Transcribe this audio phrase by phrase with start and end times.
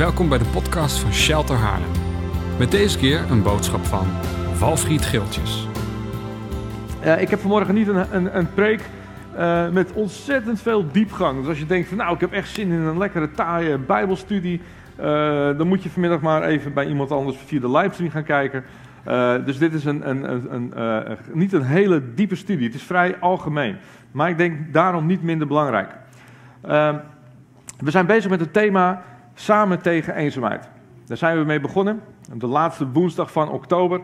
[0.00, 1.90] Welkom bij de podcast van Shelter Haarlem.
[2.58, 4.06] Met deze keer een boodschap van
[4.54, 5.66] Valfried Geeltjes.
[7.04, 8.80] Uh, ik heb vanmorgen niet een, een, een preek
[9.34, 11.38] uh, met ontzettend veel diepgang.
[11.38, 14.60] Dus als je denkt van nou, ik heb echt zin in een lekkere taaie bijbelstudie,
[15.00, 15.04] uh,
[15.58, 18.64] dan moet je vanmiddag maar even bij iemand anders via de livestream gaan kijken.
[19.44, 20.72] dus dit is een, een, een,
[21.32, 23.76] niet een hele diepe studie, het is vrij algemeen.
[24.10, 25.90] Maar ik denk daarom niet minder belangrijk.
[27.78, 29.02] we zijn bezig met het thema
[29.40, 30.68] Samen tegen eenzaamheid.
[31.06, 32.00] Daar zijn we mee begonnen.
[32.34, 34.00] De laatste woensdag van oktober.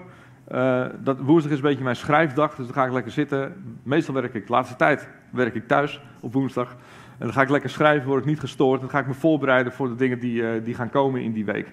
[0.53, 3.55] Uh, dat, woensdag is een beetje mijn schrijfdag, dus dan ga ik lekker zitten.
[3.83, 6.71] Meestal werk ik, de laatste tijd werk ik thuis op woensdag.
[7.19, 8.81] En dan ga ik lekker schrijven, word ik niet gestoord.
[8.81, 11.45] Dan ga ik me voorbereiden voor de dingen die, uh, die gaan komen in die
[11.45, 11.73] week.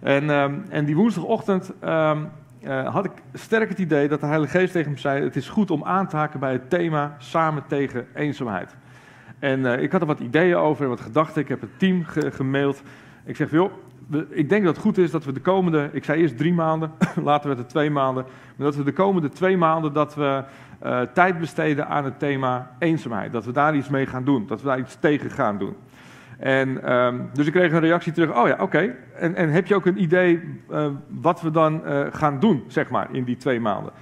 [0.00, 2.28] En, um, en die woensdagochtend um,
[2.62, 5.48] uh, had ik sterk het idee dat de Heilige Geest tegen me zei: Het is
[5.48, 8.76] goed om aan te haken bij het thema samen tegen eenzaamheid.
[9.42, 11.42] En ik had er wat ideeën over en wat gedachten.
[11.42, 12.82] Ik heb het team ge gemaild.
[13.24, 13.72] Ik zeg, joh,
[14.28, 16.90] ik denk dat het goed is dat we de komende, ik zei eerst drie maanden,
[17.24, 18.24] later werd het twee maanden,
[18.56, 20.44] maar dat we de komende twee maanden dat we
[20.84, 23.32] uh, tijd besteden aan het thema eenzaamheid.
[23.32, 25.74] Dat we daar iets mee gaan doen, dat we daar iets tegen gaan doen.
[26.38, 28.94] En, um, dus ik kreeg een reactie terug, oh ja, oké.
[29.14, 31.82] En, en, heb je ook een idee uh, wat we dan
[32.12, 33.92] gaan doen, zeg maar, in die twee maanden?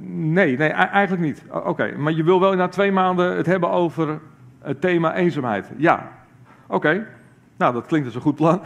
[0.00, 1.44] nee, nee, eigenlijk niet.
[1.50, 4.20] Oké, maar je wil wel na twee maanden het hebben over
[4.62, 5.70] het thema eenzaamheid.
[5.76, 6.10] Ja,
[6.66, 7.06] oké.
[7.56, 8.60] Nou, dat klinkt als een goed plan.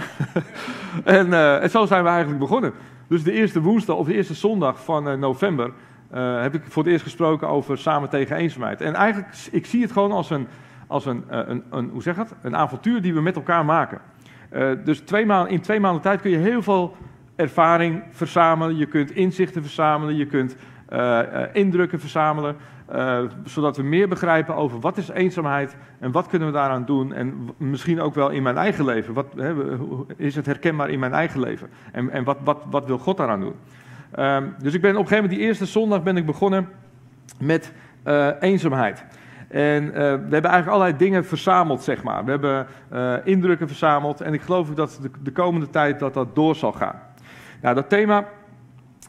[1.04, 2.72] en, uh, en, zo zijn we eigenlijk begonnen.
[3.08, 5.72] Dus de eerste woensdag of de eerste zondag van uh, november
[6.14, 8.80] uh, heb ik voor het eerst gesproken over samen tegen eenzaamheid.
[8.80, 10.46] En eigenlijk, ik zie het gewoon als een,
[10.86, 12.34] als een, een, een hoe zeg het?
[12.42, 14.00] een avontuur die we met elkaar maken.
[14.84, 16.96] dus twee maanden, in twee maanden tijd kun je heel veel
[17.36, 18.76] ervaring verzamelen.
[18.76, 20.16] Je kunt inzichten verzamelen.
[20.16, 20.56] Je kunt
[21.52, 22.56] indrukken verzamelen.
[22.92, 27.12] Uh, zodat we meer begrijpen over wat is eenzaamheid en wat kunnen we daaraan doen.
[27.12, 29.14] En misschien ook wel in mijn eigen leven.
[29.14, 29.54] Wat, hè,
[30.16, 31.68] is het herkenbaar in mijn eigen leven?
[31.92, 33.54] En, en wat, wat, wat wil God daaraan doen?
[34.18, 36.68] Uh, dus ik ben op een gegeven moment, die eerste zondag ben ik begonnen
[37.38, 37.72] met
[38.04, 39.04] uh, eenzaamheid.
[39.48, 42.24] En we hebben eigenlijk allerlei dingen verzameld, zeg maar.
[42.24, 42.66] We hebben
[43.24, 47.00] indrukken verzameld en ik geloof dat de, de, komende tijd dat dat door zal gaan.
[47.62, 48.24] Nou, dat thema,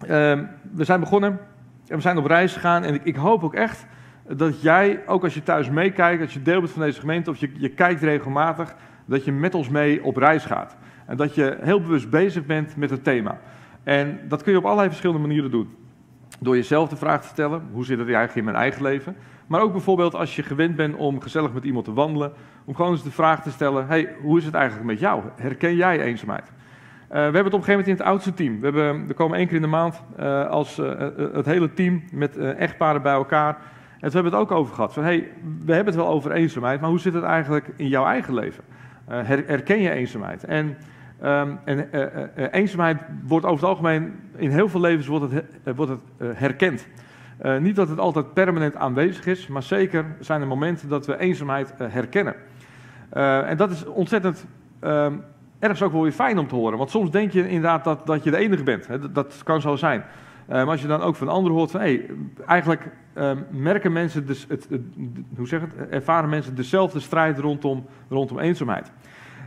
[0.08, 1.40] ehm, we zijn begonnen
[1.88, 3.86] en we zijn op reis gegaan en ik, ik, hoop ook echt
[4.28, 7.38] dat jij, ook als je thuis meekijkt, als je deel bent van deze gemeente of
[7.38, 8.76] je, je kijkt regelmatig,
[9.06, 10.78] dat je met ons mee op reis gaat.
[11.06, 13.40] En dat je heel bewust bezig bent met het thema.
[13.84, 15.76] En dat kun je op allerlei verschillende manieren doen.
[16.40, 19.16] Door jezelf de vraag te stellen, hoe zit het eigenlijk in mijn eigen leven?
[19.48, 22.34] Maar ook bijvoorbeeld als je gewend bent om gezellig met iemand te wandelen,
[22.66, 25.24] om gewoon eens de vraag te stellen, hey, hoe is het eigenlijk met jou?
[25.36, 26.52] Herken jij eenzaamheid?
[27.16, 28.60] Uh, we hebben het op een gegeven moment in het oudste team.
[28.60, 30.92] We, hebben, we komen één keer in de maand uh, als uh,
[31.34, 33.50] het hele team met echtparen bij elkaar.
[33.50, 34.94] En toen hebben we het ook over gehad.
[34.94, 35.32] Van, hey,
[35.66, 38.64] we hebben het wel over eenzaamheid, maar hoe zit het eigenlijk in jouw eigen leven?
[39.06, 40.44] Her, herken je eenzaamheid?
[40.44, 40.78] En,
[41.24, 41.90] um, en
[42.52, 46.88] eenzaamheid wordt over het algemeen, in heel veel levens wordt het, wordt het herkend.
[47.60, 51.74] niet dat het altijd permanent aanwezig is, maar zeker zijn er momenten dat we eenzaamheid
[51.78, 52.36] herkennen.
[53.46, 54.46] en dat is ontzettend
[54.82, 55.24] um,
[55.60, 56.78] ergens ook wel weer fijn om te horen.
[56.78, 58.88] Want soms denk je inderdaad dat, dat je de enige bent.
[58.88, 59.12] Hè?
[59.12, 60.00] Dat, kan zo zijn.
[60.00, 62.06] Uh, maar als je dan ook van anderen hoort van, hey,
[62.46, 64.68] eigenlijk uh, merken mensen, dus het,
[65.36, 68.92] hoe zeg het, ervaren mensen dezelfde strijd rondom, rondom eenzaamheid.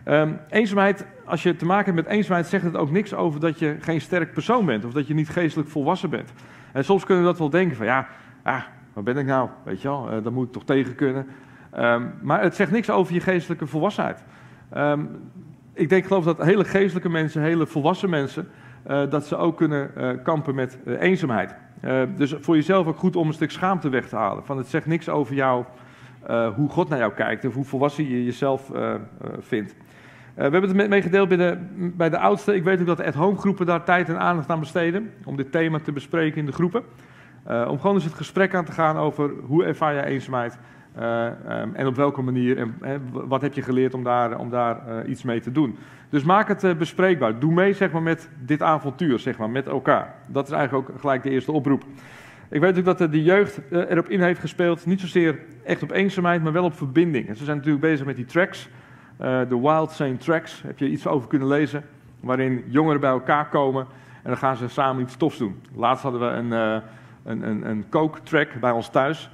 [0.05, 3.59] Um, eenzaamheid, als je te maken hebt met eenzaamheid, zegt het ook niks over dat
[3.59, 4.85] je geen sterk persoon bent.
[4.85, 6.33] Of dat je niet geestelijk volwassen bent.
[6.73, 8.09] En soms kunnen we dat wel denken van, ja,
[8.43, 9.49] ah, waar ben ik nou?
[9.65, 11.27] Weet je wel, uh, dat moet ik toch tegen kunnen.
[11.79, 14.25] Um, maar het zegt niks over je geestelijke volwassenheid.
[15.79, 18.49] Ik denk, geloof dat hele geestelijke mensen, hele volwassen mensen,
[18.91, 21.55] uh, dat ze ook kunnen uh, kampen met uh, eenzaamheid.
[22.17, 24.45] dus voor jezelf ook goed om een stuk schaamte weg te halen.
[24.45, 25.65] Van het zegt niks over jou,
[26.55, 28.71] hoe God naar jou kijkt of hoe volwassen je jezelf
[29.39, 29.75] vindt.
[30.35, 31.59] we hebben het meegedeeld bij de,
[31.97, 32.55] bij de oudste.
[32.55, 35.11] Ik weet ook dat de at-home groepen daar tijd en aandacht aan besteden.
[35.25, 36.83] Om dit thema te bespreken in de groepen.
[37.47, 40.59] om gewoon eens het gesprek aan te gaan over hoe ervaar jij eenzaamheid.
[40.99, 44.83] Uh, um, en op welke manier en wat heb je geleerd om daar, om daar
[44.89, 45.77] uh, iets mee te doen.
[46.09, 47.39] Dus maak het bespreekbaar.
[47.39, 50.15] Doe mee zeg maar, met dit avontuur, zeg maar, met elkaar.
[50.27, 51.85] Dat is eigenlijk ook gelijk de eerste oproep.
[52.49, 56.43] Ik weet ook dat de jeugd erop in heeft gespeeld, niet zozeer echt op eenzaamheid,
[56.43, 57.29] maar wel op verbinding.
[57.29, 58.69] En ze zijn natuurlijk bezig met die tracks,
[59.19, 60.63] de Wild Saint Tracks.
[60.63, 61.85] Heb je iets over kunnen lezen,
[62.21, 63.87] waarin jongeren bij elkaar komen
[64.23, 65.63] en dan gaan ze samen iets tofs doen.
[65.75, 66.51] Laatst hadden we een,
[67.25, 69.31] een, een, een coke track bij ons thuis.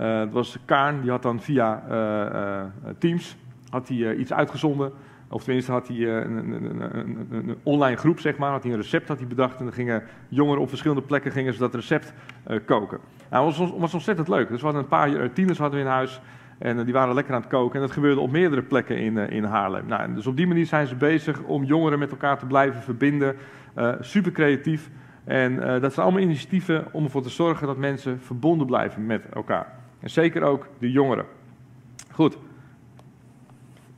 [0.00, 3.36] Uh, dat was Kaan, die had dan via uh, uh, Teams
[3.70, 4.92] had hij, iets uitgezonden.
[5.28, 8.50] Of tenminste had hij een, een, een, een, online groep, zeg maar.
[8.50, 9.58] Had hij een recept had hij bedacht.
[9.58, 12.12] En dan gingen jongeren op verschillende plekken gingen ze dat recept
[12.64, 12.98] koken.
[13.30, 14.48] Nou, dat was, was ontzettend leuk.
[14.48, 16.20] Dus we hadden een paar tieners hadden we in huis.
[16.58, 17.74] En die waren lekker aan het koken.
[17.74, 19.86] En dat gebeurde op meerdere plekken in, in Haarlem.
[19.86, 23.36] Nou, dus op die manier zijn ze bezig om jongeren met elkaar te blijven verbinden.
[24.00, 24.90] super creatief.
[25.24, 29.85] En dat zijn allemaal initiatieven om ervoor te zorgen dat mensen verbonden blijven met elkaar.
[30.00, 31.24] En zeker ook de jongeren.
[32.12, 32.36] Goed.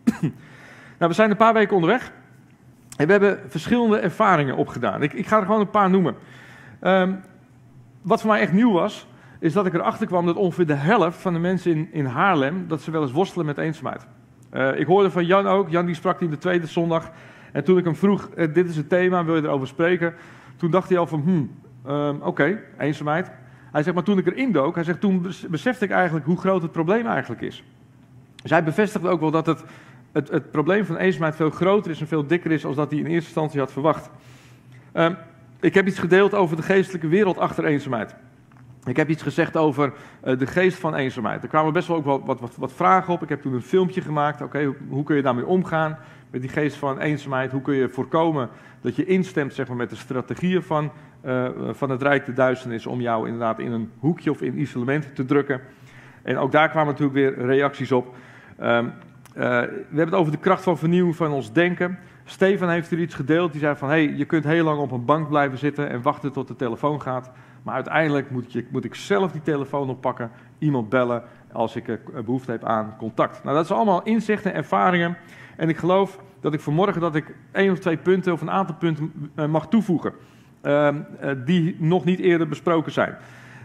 [0.98, 2.12] nou, we zijn een paar weken onderweg.
[2.96, 5.02] En we hebben verschillende ervaringen opgedaan.
[5.02, 6.14] Ik, ik ga er gewoon een paar noemen.
[6.82, 7.20] Um,
[8.02, 9.06] wat voor mij echt nieuw was,
[9.38, 12.68] is dat ik erachter kwam dat ongeveer de helft van de mensen in, in Haarlem,
[12.68, 14.06] dat ze wel eens worstelen met eenzaamheid.
[14.52, 17.10] Uh, ik hoorde van Jan ook, Jan die sprak in de tweede zondag.
[17.52, 20.14] En toen ik hem vroeg, uh, dit is het thema, wil je erover spreken?
[20.56, 21.50] Toen dacht hij al van, hmm,
[21.88, 23.30] um, oké, okay, eenzaamheid.
[23.72, 26.62] Hij zegt, maar toen ik erin dook, hij zegt, toen besefte ik eigenlijk hoe groot
[26.62, 27.64] het probleem eigenlijk is.
[28.42, 29.64] Hij bevestigde ook wel dat het,
[30.12, 32.98] het, het probleem van eenzaamheid veel groter is en veel dikker is dan dat hij
[32.98, 34.10] in eerste instantie had verwacht.
[34.94, 35.16] Um,
[35.60, 38.14] ik heb iets gedeeld over de geestelijke wereld achter eenzaamheid.
[38.84, 39.92] Ik heb iets gezegd over
[40.24, 41.42] uh, de geest van eenzaamheid.
[41.42, 43.22] Er kwamen best wel ook wat, wat, wat, wat vragen op.
[43.22, 44.42] Ik heb toen een filmpje gemaakt.
[44.42, 45.98] Oké, hoe, hoe, kun je daarmee omgaan
[46.30, 47.52] met die geest van eenzaamheid?
[47.52, 48.48] Hoe kun je voorkomen
[48.80, 50.90] dat je instemt zeg maar, met de strategieën van,
[51.24, 55.14] uh, van het Rijk de Duisternis om jou inderdaad in een hoekje of in isolement
[55.14, 55.60] te drukken?
[56.22, 58.14] En ook daar kwamen natuurlijk weer reacties op.
[58.62, 58.92] Um, uh,
[59.34, 61.98] we hebben het over de kracht van vernieuwing van ons denken.
[62.24, 63.52] Stefan heeft er iets gedeeld.
[63.52, 66.32] Die zei van, hey, je kunt heel lang op een bank blijven zitten en wachten
[66.32, 67.30] tot de telefoon gaat.
[67.62, 71.22] Maar uiteindelijk moet, je, moet ik zelf die telefoon oppakken, iemand bellen
[71.52, 73.44] als ik behoefte heb aan contact.
[73.44, 75.16] Nou, dat zijn allemaal inzichten en ervaringen.
[75.56, 78.74] En ik geloof dat ik vanmorgen dat ik één of twee punten of een aantal
[78.76, 79.12] punten
[79.48, 80.12] mag toevoegen.
[80.62, 80.88] Uh,
[81.22, 83.16] uh, die nog niet eerder besproken zijn.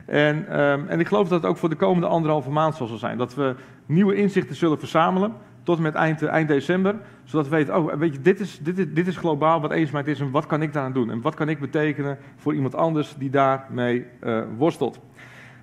[0.06, 3.18] En, ehm, en ik geloof dat het ook voor de komende anderhalve maand zal zijn.
[3.18, 3.56] Dat we
[3.86, 6.96] nieuwe inzichten zullen verzamelen tot met eind, eind december.
[7.24, 10.08] Zodat we weten, oh, weet je, dit is, dit, is, dit is globaal wat eenzaamheid
[10.08, 11.12] is en wat kan ik daaraan doen?
[11.12, 14.06] En wat kan ik betekenen voor iemand anders die daarmee
[14.58, 15.00] worstelt?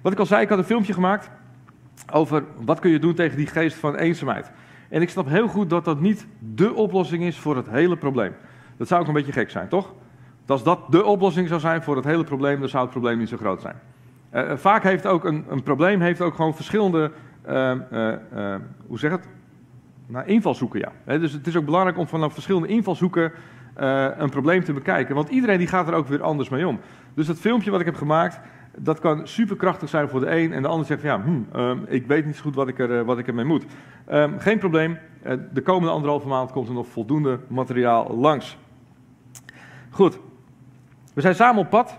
[0.01, 1.31] Wat ik al zei, ik had een filmpje gemaakt
[2.13, 4.51] over wat kun je doen tegen die geest van eenzaamheid.
[4.89, 8.33] En ik snap heel goed dat dat niet de oplossing is voor het hele probleem.
[8.77, 9.95] Dat zou ook een beetje gek zijn, toch?
[10.51, 13.29] Als dat de oplossing zou zijn voor het hele probleem, dan zou het probleem niet
[13.29, 13.77] zo groot zijn.
[14.35, 17.11] Uh, vaak heeft ook een, een, probleem heeft ook gewoon verschillende,
[17.49, 17.75] uh,
[18.87, 19.29] hoe zeg het,
[20.07, 21.19] naar invalshoeken, ja.
[21.19, 23.33] dus het is ook belangrijk om vanaf verschillende invalshoeken
[24.19, 25.15] een probleem te bekijken.
[25.15, 26.81] Want iedereen die gaat er ook weer anders mee om.
[27.15, 28.41] Dus dat filmpje wat ik heb gemaakt,
[28.77, 30.53] dat kan superkrachtig zijn voor de een.
[30.53, 32.79] En de ander zegt van ja, hmm, um, ik weet niet zo goed wat ik,
[32.79, 33.65] er, wat ik ermee moet.
[34.13, 34.99] Um, geen probleem,
[35.53, 38.59] de komende anderhalve maand komt er nog voldoende materiaal langs.
[39.91, 40.19] Goed,
[41.21, 41.99] we zijn samen op pad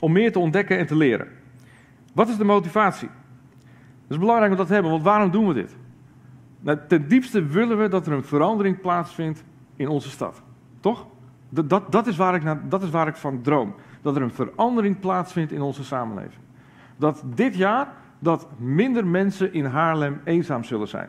[0.00, 1.28] om meer te ontdekken en te leren.
[2.12, 3.08] Wat is de motivatie?
[4.02, 5.76] Het is belangrijk om dat te hebben, want waarom doen we dit?
[6.60, 9.44] Nou, ten diepste willen we dat er een verandering plaatsvindt
[9.76, 10.42] in onze stad.
[10.80, 11.06] Toch?
[11.48, 13.74] Dat, dat, is waar ik dat is waar ik van droom.
[14.02, 16.42] Dat er een verandering plaatsvindt in onze samenleving.
[16.96, 21.08] Dat dit jaar dat minder mensen in Haarlem eenzaam zullen zijn.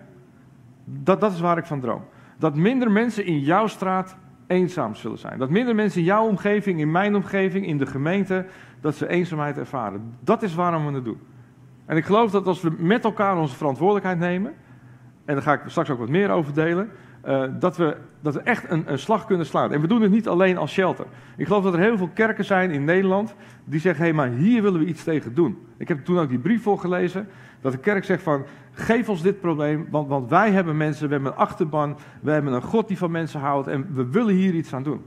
[0.86, 2.02] Dat, dat is waar ik van droom.
[2.38, 4.16] Dat minder mensen in jouw straat
[4.48, 5.40] eenzaam zullen zijn.
[5.40, 8.46] Dat minder mensen in jouw omgeving, in mijn omgeving, in de gemeente,
[8.82, 10.16] dat ze eenzaamheid ervaren.
[10.20, 11.20] Dat is waarom we het doen.
[11.86, 14.54] En ik geloof dat als we met elkaar onze verantwoordelijkheid nemen,
[15.26, 16.90] en daar ga ik straks ook wat meer over delen,
[17.28, 19.72] uh, dat, we, dat we echt een, een, slag kunnen slaan.
[19.72, 21.06] En we doen het niet alleen als shelter.
[21.38, 24.38] Ik geloof dat er heel veel kerken zijn in Nederland die zeggen, hé, hey, maar
[24.38, 25.58] hier willen we iets tegen doen.
[25.78, 27.28] Ik heb toen ook die brief voorgelezen,
[27.62, 31.14] dat de kerk zegt van, geef ons dit probleem, want, want wij hebben mensen, we
[31.14, 34.54] hebben een achterban, we hebben een God die van mensen houdt en we willen hier
[34.54, 35.02] iets aan doen.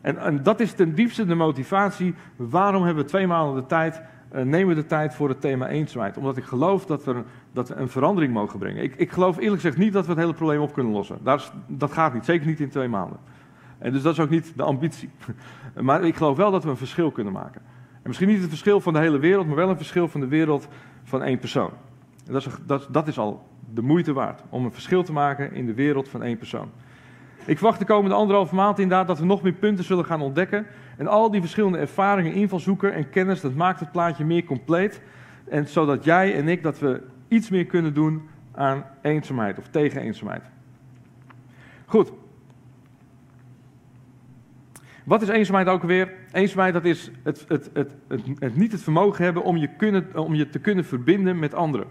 [0.00, 4.02] En, en dat is ten diepste de motivatie, waarom hebben we twee maanden de tijd
[4.34, 6.16] uh, nemen we de tijd voor het thema eenzaamheid.
[6.16, 8.82] Omdat ik geloof dat we, dat we een verandering mogen brengen.
[8.82, 11.18] Ik, ik, geloof eerlijk gezegd niet dat we het hele probleem op kunnen lossen.
[11.24, 13.18] Is, dat gaat niet, zeker niet in twee maanden.
[13.78, 15.10] En dus dat is ook niet de ambitie.
[15.80, 17.62] maar ik geloof wel dat we een verschil kunnen maken.
[17.92, 20.26] En misschien niet het verschil van de hele wereld, maar wel een verschil van de
[20.26, 20.68] wereld
[21.02, 21.70] van één persoon.
[22.26, 25.52] En dat, is, dat, dat is al de moeite waard, om een verschil te maken
[25.52, 26.70] in de wereld van één persoon.
[27.44, 30.66] Ik verwacht de komende anderhalve maand inderdaad dat we nog meer punten zullen gaan ontdekken.
[30.96, 35.02] En al die verschillende ervaringen, invalshoeken en kennis, dat maakt het plaatje meer compleet.
[35.48, 37.02] En zodat jij en ik, dat we
[37.32, 38.22] iets meer kunnen doen
[38.54, 40.42] aan eenzaamheid of tegen eenzaamheid.
[41.86, 42.12] Goed.
[45.04, 46.12] Wat is eenzaamheid ook weer?
[46.32, 47.94] Eenzaamheid dat is het, het, het,
[48.38, 51.86] het, niet het vermogen hebben om je, kunnen, om je te kunnen verbinden met anderen.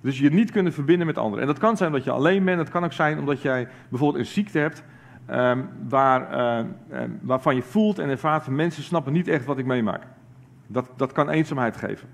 [0.00, 1.40] Dus je niet kunnen verbinden met anderen.
[1.40, 2.58] En dat kan zijn omdat je alleen bent.
[2.58, 4.82] Het kan ook zijn omdat jij bijvoorbeeld een ziekte hebt.
[5.30, 9.58] Um, waar, uh, um, waarvan je voelt en ervaart van mensen snappen niet echt wat
[9.58, 10.02] ik meemaak.
[10.66, 12.08] Dat, dat kan eenzaamheid geven.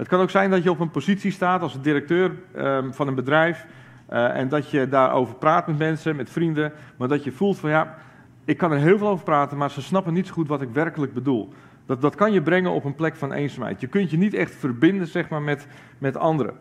[0.00, 3.14] Het kan ook zijn dat je op een positie staat als directeur um, van een
[3.14, 3.66] bedrijf.
[4.10, 6.72] Uh, en dat je daarover praat met mensen, met vrienden.
[6.96, 7.96] Maar dat je voelt van ja,
[8.44, 10.68] ik kan er heel veel over praten, maar ze snappen niet zo goed wat ik
[10.72, 11.52] werkelijk bedoel.
[11.86, 13.80] Dat, dat kan je brengen op een plek van eenzaamheid.
[13.80, 15.66] Je kunt je niet echt verbinden zeg maar, met,
[15.98, 16.54] met anderen.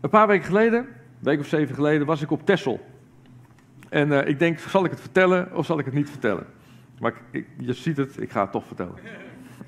[0.00, 0.86] Een paar weken geleden, een
[1.20, 2.86] week of zeven geleden, was ik op Texel.
[3.88, 6.46] En uh, ik denk, zal ik het vertellen of zal ik het niet vertellen?
[6.98, 8.94] Maar ik, je ziet het, ik ga het toch vertellen.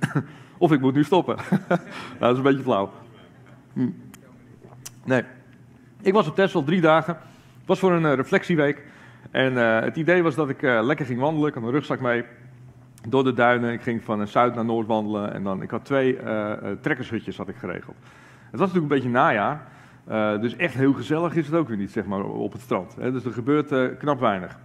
[0.60, 1.36] of ik moet nu stoppen.
[1.68, 1.80] nou,
[2.18, 2.90] dat is een beetje flauw.
[3.72, 3.88] Hm.
[5.04, 5.22] Nee.
[6.00, 7.14] Ik was op Texel drie dagen.
[7.58, 8.84] Het was voor een uh, reflectieweek.
[9.30, 11.48] En uh, het idee was dat ik lekker ging wandelen.
[11.48, 12.24] Ik had een rugzak mee.
[13.08, 13.72] Door de duinen.
[13.72, 15.32] Ik ging van zuid naar noord wandelen.
[15.32, 16.18] En dan, ik had twee
[16.80, 17.96] trekkershutjes had ik geregeld.
[18.50, 19.66] Het was natuurlijk een beetje najaar.
[20.40, 22.96] Dus echt heel gezellig is het ook weer niet, zeg maar, op het strand.
[22.98, 23.12] Hè?
[23.12, 24.58] Dus er gebeurt knap weinig.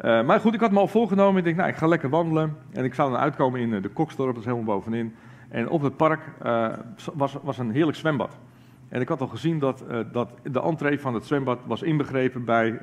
[0.00, 1.38] Maar goed, ik had me al voorgenomen.
[1.38, 2.56] Ik denk, nou, ik ga lekker wandelen.
[2.72, 5.14] En ik zou dan uitkomen in de Koksdorp, dat is helemaal bovenin.
[5.50, 6.20] En op het park
[7.14, 8.38] was, was een heerlijk zwembad.
[8.88, 12.80] En ik had al gezien dat, dat de entree van het zwembad was inbegrepen bij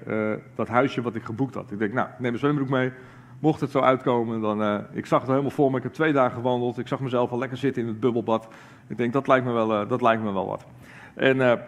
[0.55, 1.71] dat huisje wat ik geboekt had.
[1.71, 2.91] Ik denk, nou, neem een zwembroek mee.
[3.39, 4.85] Mocht het zo uitkomen, dan...
[4.91, 5.77] ik zag het helemaal voor me.
[5.77, 6.77] Ik heb twee dagen gewandeld.
[6.77, 8.47] Ik zag mezelf al lekker zitten in het bubbelbad.
[8.87, 10.65] Ik denk, dat lijkt me wel, dat lijkt me wel wat.
[11.13, 11.61] En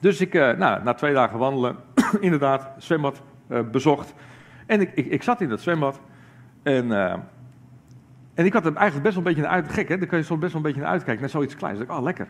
[0.00, 1.76] dus ik, nou, na twee dagen wandelen,
[2.20, 3.22] inderdaad, zwembad
[3.70, 4.14] bezocht.
[4.66, 6.00] En ik, ik, ik, zat in dat zwembad.
[6.62, 6.90] En,
[8.34, 9.72] en ik had er eigenlijk best wel een beetje naar uit.
[9.72, 9.98] Gek, hè?
[9.98, 11.20] Daar kan je zo best wel een beetje naar uitkijken.
[11.20, 11.80] Naar zoiets kleins.
[11.80, 12.28] Ik dacht, oh, lekker.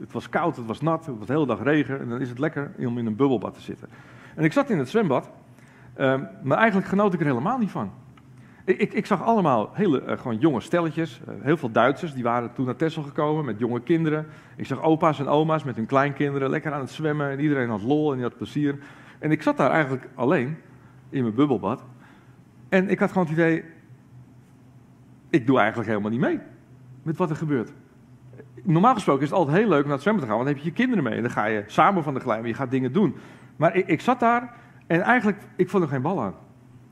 [0.00, 2.00] Het was koud, het was nat, het was de hele dag regen.
[2.00, 3.88] En dan is het lekker om in een bubbelbad te zitten.
[4.34, 5.30] En ik zat in het zwembad.
[6.42, 7.90] maar eigenlijk genoot ik er helemaal niet van.
[8.66, 11.20] Ik, ik, zag allemaal hele uh, gewoon jonge stelletjes.
[11.28, 14.26] Uh, heel veel Duitsers, die waren toen naar Texel gekomen met jonge kinderen.
[14.56, 17.30] Ik zag opa's en oma's met hun kleinkinderen lekker aan het zwemmen.
[17.30, 18.78] En iedereen had lol en die had plezier.
[19.18, 20.56] En ik zat daar eigenlijk alleen,
[21.10, 21.84] in mijn bubbelbad.
[22.68, 23.64] En ik had gewoon het idee,
[25.30, 26.38] ik doe eigenlijk helemaal niet mee
[27.02, 27.72] met wat er gebeurt.
[28.62, 30.56] Normaal gesproken is het altijd heel leuk om naar het zwemmen te gaan, want dan
[30.56, 31.14] heb je je kinderen mee.
[31.14, 33.16] En dan ga je samen van de glijbaan, je gaat dingen doen.
[33.56, 34.54] Maar ik, ik zat daar
[34.86, 36.34] en eigenlijk, ik vond er geen bal aan.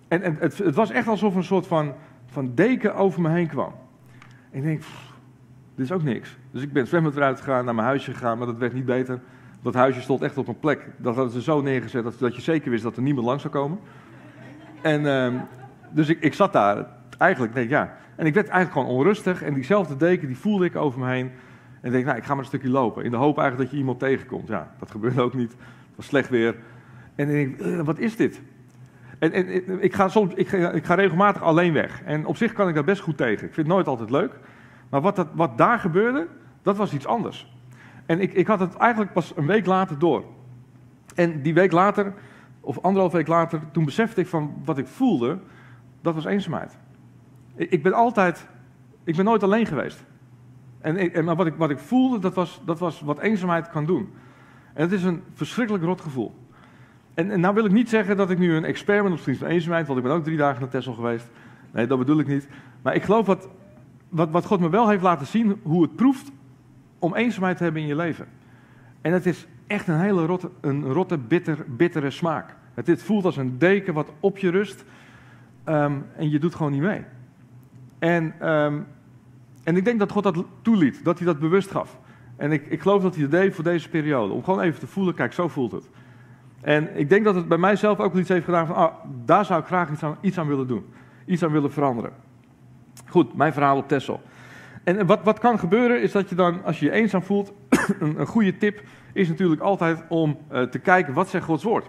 [0.09, 1.95] En, en het, het, was echt alsof een soort van,
[2.27, 3.73] van deken over me heen kwam.
[4.51, 4.83] En ik denk,
[5.75, 6.37] dit is ook niks.
[6.51, 9.21] Dus ik ben zwembad eruit gegaan, naar mijn huisje gegaan, maar dat werd niet beter.
[9.63, 10.91] Dat huisje stond echt op een plek.
[10.97, 13.55] Dat hadden ze zo neergezet dat, dat je zeker wist dat er niemand langs zou
[13.55, 13.79] komen.
[14.83, 15.41] En um,
[15.91, 16.87] dus ik, ik zat daar
[17.19, 17.97] eigenlijk, denk ja.
[18.17, 19.43] En ik werd eigenlijk gewoon onrustig.
[19.43, 21.31] En diezelfde deken, die voelde ik over me heen.
[21.81, 23.05] En ik denk, nou, ik ga maar een stukje lopen.
[23.05, 24.49] In de hoop eigenlijk dat je iemand tegenkomt.
[24.49, 25.51] Ja, dat gebeurde ook niet.
[25.51, 26.57] Het was slecht weer.
[27.15, 28.41] En ik denk, wat is dit?
[29.19, 32.03] En, en, ik, ga soms, ik, ga, ik ga regelmatig alleen weg.
[32.05, 33.47] En op zich kan ik daar best goed tegen.
[33.47, 34.33] Ik vind het nooit altijd leuk.
[34.89, 36.27] Maar wat, dat, wat daar gebeurde,
[36.63, 37.53] dat was iets anders.
[38.07, 40.25] En ik, ik had het eigenlijk pas een week later door.
[41.15, 42.15] En die week later,
[42.61, 45.39] of anderhalf week later, toen besefte ik van wat ik voelde,
[46.01, 46.79] dat was eenzaamheid.
[47.57, 48.47] Ik, ben altijd,
[49.05, 50.05] ik ben nooit alleen geweest.
[50.81, 53.87] En, en, maar wat ik, wat ik voelde, dat was, dat was wat eenzaamheid kan
[53.87, 54.09] doen.
[54.73, 56.35] En het is een verschrikkelijk rot gevoel.
[57.15, 59.39] En, en nou wil ik niet zeggen dat ik nu een expert ben op het
[59.39, 61.31] van eenzaamheid, want ik ben ook drie dagen naar Texel geweest.
[61.73, 62.49] Nee, dat bedoel ik niet.
[62.83, 63.49] Maar ik geloof wat,
[64.09, 66.31] wat, wat God me wel heeft laten zien, hoe het proeft
[66.99, 68.27] om eenzaamheid te hebben in je leven.
[69.01, 72.57] En het is echt een hele rotte, een rotte bitter, bittere smaak.
[72.75, 74.85] Het, het voelt als een deken wat op je rust
[75.69, 77.05] um, en je doet gewoon niet mee.
[78.05, 78.87] En, um,
[79.63, 81.99] en ik denk dat God dat toeliet, dat hij dat bewust gaf.
[82.37, 84.33] En ik, ik geloof dat hij dat deed voor deze periode.
[84.33, 85.91] Om gewoon even te voelen, kijk, zo voelt het.
[86.61, 88.95] En ik denk dat het bij mijzelf ook iets heeft gedaan van, ah,
[89.25, 90.85] daar zou ik graag iets aan, willen doen.
[91.27, 92.13] Iets aan willen veranderen.
[93.07, 94.21] Goed, mijn verhaal op Tessel.
[94.83, 97.53] En wat, wat kan gebeuren is dat je dan, als je je eenzaam voelt,
[98.01, 98.83] een, een goede tip
[99.13, 101.87] is natuurlijk altijd om uh, te kijken, wat zegt Gods woord?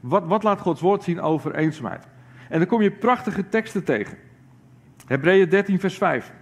[0.00, 2.06] Wat, wat laat Gods woord zien over eenzaamheid?
[2.48, 4.18] En dan kom je prachtige teksten tegen.
[5.08, 6.32] Hebreeën 13 vers 5.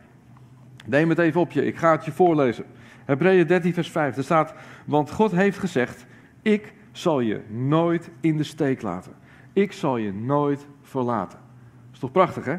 [0.86, 2.64] Neem het even op je, ik ga het je voorlezen.
[3.04, 4.54] Hebreeën 13 vers 5, er staat,
[4.84, 6.06] want God heeft gezegd,
[6.42, 9.12] ik zal je nooit in de steek laten.
[9.52, 11.38] Ik zal je nooit verlaten.
[11.38, 12.56] Dat is toch prachtig, hè?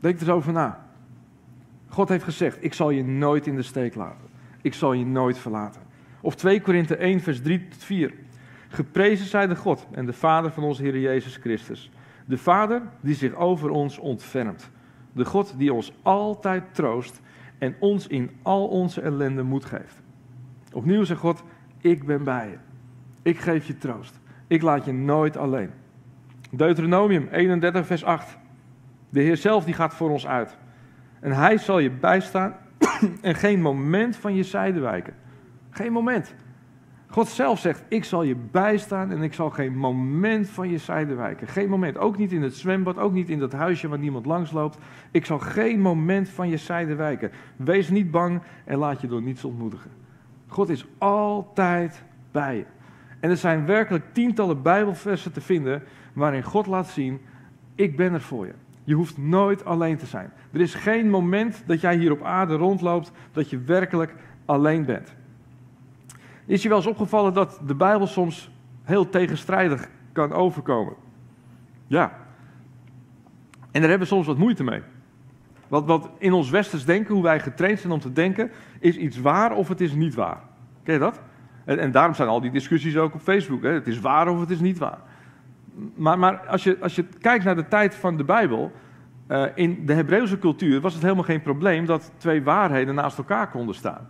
[0.00, 0.86] Denk er eens over na.
[1.88, 4.26] God heeft gezegd: Ik zal je nooit in de steek laten.
[4.62, 5.82] Ik zal je nooit verlaten.
[6.20, 8.12] Of 2 Korinthe 1, vers 3 tot 4.
[8.68, 11.90] Geprezen zij de God en de Vader van onze Heer Jezus Christus.
[12.24, 14.70] De Vader die zich over ons ontfermt.
[15.14, 17.20] De God die ons altijd troost
[17.58, 20.02] en ons in al onze ellende moed geeft.
[20.72, 21.42] Opnieuw zegt God:
[21.80, 22.56] Ik ben bij je.
[23.22, 24.20] Ik geef je troost.
[24.46, 25.70] Ik laat je nooit alleen.
[26.50, 28.36] Deuteronomium 31, vers 8.
[29.10, 30.56] De Heer zelf die gaat voor ons uit.
[31.20, 32.56] En Hij zal je bijstaan
[33.20, 35.14] en geen moment van je zijde wijken.
[35.70, 36.34] Geen moment.
[37.14, 41.14] God zelf zegt, ik zal je bijstaan en ik zal geen moment van je zijde
[41.14, 41.48] wijken.
[41.48, 41.98] Geen moment.
[41.98, 44.78] Ook niet in het zwembad, ook niet in dat huisje waar niemand langs loopt.
[45.10, 47.30] Ik zal geen moment van je zijde wijken.
[47.56, 49.90] Wees niet bang en laat je door niets ontmoedigen.
[50.46, 52.64] God is altijd bij je.
[53.20, 57.20] En er zijn werkelijk tientallen Bijbelversen te vinden waarin God laat zien:
[57.74, 58.54] ik ben er voor je.
[58.84, 60.30] Je hoeft nooit alleen te zijn.
[60.52, 65.14] Er is geen moment dat jij hier op aarde rondloopt dat je werkelijk alleen bent.
[66.46, 68.50] Is je wel eens opgevallen dat de Bijbel soms
[68.82, 70.94] heel tegenstrijdig kan overkomen?
[71.86, 72.12] Ja.
[73.70, 74.82] En daar hebben we soms wat moeite mee.
[75.68, 79.20] Want wat in ons westers denken, hoe wij getraind zijn om te denken, is iets
[79.20, 80.40] waar of het is niet waar.
[80.82, 81.20] Ken je dat?
[81.64, 83.62] En, en daarom zijn al die discussies ook op Facebook.
[83.62, 83.70] Hè?
[83.70, 84.98] Het is waar of het is niet waar.
[85.94, 88.72] Maar, maar als, je, als je kijkt naar de tijd van de Bijbel,
[89.28, 93.50] uh, in de Hebreeuwse cultuur was het helemaal geen probleem dat twee waarheden naast elkaar
[93.50, 94.08] konden staan.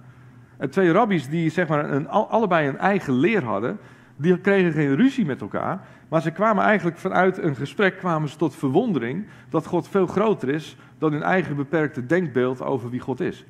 [0.56, 3.78] En twee rabbies die zeg maar een, allebei een eigen leer hadden,
[4.16, 8.37] die kregen geen ruzie met elkaar, maar ze kwamen eigenlijk vanuit een gesprek kwamen ze
[8.37, 13.20] tot verwondering dat God veel groter is dan hun eigen beperkte denkbeeld over wie God
[13.20, 13.44] is.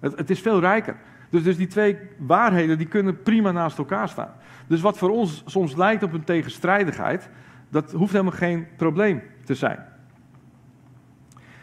[0.00, 0.96] Het, het is veel rijker.
[1.30, 4.32] Dus, dus die twee waarheden die kunnen prima naast elkaar staan.
[4.66, 7.28] Dus wat voor ons soms lijkt op een tegenstrijdigheid,
[7.68, 9.78] dat hoeft helemaal geen probleem te zijn.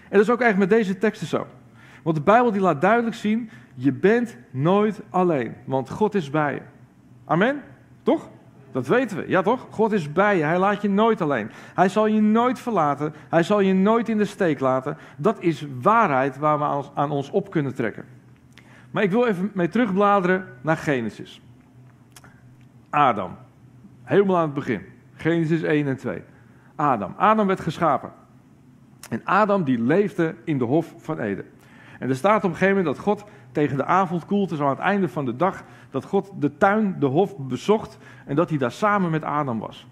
[0.10, 1.48] En dat is ook eigenlijk met deze teksten zo.
[2.04, 6.54] Want de Bijbel die laat duidelijk zien, je bent nooit alleen, want God is bij
[6.54, 6.62] je.
[7.26, 7.62] Amen?
[8.04, 8.30] Toch?
[8.72, 9.28] Dat weten we.
[9.28, 9.68] Ja toch?
[9.70, 10.44] God is bij je.
[10.44, 11.52] Hij laat je nooit alleen.
[11.74, 13.14] Hij zal je nooit verlaten.
[13.30, 14.98] Hij zal je nooit in de steek laten.
[15.18, 18.06] Dat is waarheid waar we aan ons op kunnen trekken.
[18.92, 21.42] Maar ik wil even mee terugbladeren naar Genesis.
[22.90, 23.36] Adam.
[24.04, 24.82] Helemaal aan het begin.
[25.16, 26.22] Genesis 1 en 2.
[26.76, 27.14] Adam.
[27.18, 28.12] Adam werd geschapen.
[29.10, 31.46] En Adam die leefde in de hof van Eden.
[32.00, 33.26] En er staat op een gegeven moment dat God
[33.58, 37.06] tegen de avondkoelte, zo aan het einde van de dag, dat God de tuin, de
[37.06, 39.88] hof bezocht en dat hij daar samen met Adam was.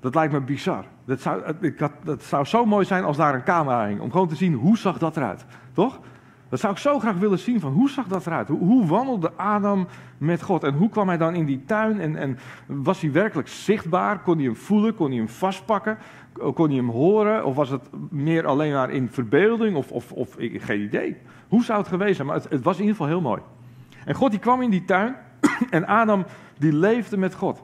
[0.00, 0.84] Dat lijkt me bizar.
[1.04, 1.56] Dat zou,
[2.04, 4.78] dat zou zo mooi zijn als daar een camera hing, om gewoon te zien hoe
[4.78, 5.44] zag dat eruit.
[5.72, 6.00] Toch?
[6.48, 8.48] Dat zou ik zo graag willen zien van hoe zag dat eruit?
[8.48, 9.86] Hoe, wandelde Adam
[10.18, 10.64] met God?
[10.64, 12.00] En hoe kwam hij dan in die tuin?
[12.00, 14.20] En, en was hij werkelijk zichtbaar?
[14.20, 14.94] Kon hij hem voelen?
[14.94, 15.98] Kon hij hem vastpakken?
[16.54, 17.44] Kon hij hem horen?
[17.44, 19.76] Of was het meer alleen maar in verbeelding?
[19.76, 21.16] Of, of, of ik, geen idee.
[21.48, 22.26] Hoe zou het geweest zijn?
[22.26, 23.40] Maar het, het was in ieder geval heel mooi.
[24.04, 25.16] En God die kwam in die tuin
[25.70, 26.24] en Adam
[26.58, 27.62] die leefde met God.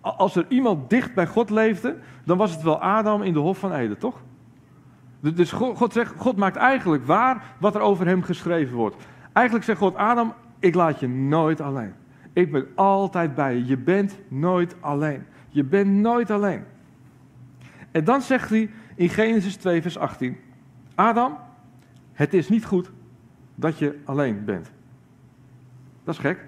[0.00, 3.58] Als er iemand dicht bij God leefde, dan was het wel Adam in de Hof
[3.58, 4.22] van Eden, toch?
[5.20, 8.96] Dus God, zegt, God maakt eigenlijk waar wat er over hem geschreven wordt.
[9.32, 11.92] Eigenlijk zegt God, Adam, ik laat je nooit alleen.
[12.32, 13.66] Ik ben altijd bij je.
[13.66, 15.24] Je bent nooit alleen.
[15.48, 16.64] Je bent nooit alleen.
[17.90, 20.36] En dan zegt hij in Genesis 2, vers 18:
[20.94, 21.38] Adam,
[22.12, 22.90] het is niet goed
[23.54, 24.70] dat je alleen bent.
[26.04, 26.44] Dat is gek.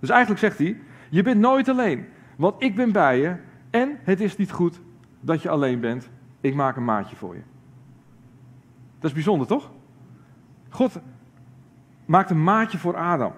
[0.00, 3.36] Dus eigenlijk zegt hij: Je bent nooit alleen, want ik ben bij je.
[3.70, 4.80] En het is niet goed
[5.20, 6.10] dat je alleen bent.
[6.44, 7.42] Ik maak een maatje voor je.
[8.98, 9.70] Dat is bijzonder, toch?
[10.68, 11.00] God
[12.04, 13.32] maakt een maatje voor Adam.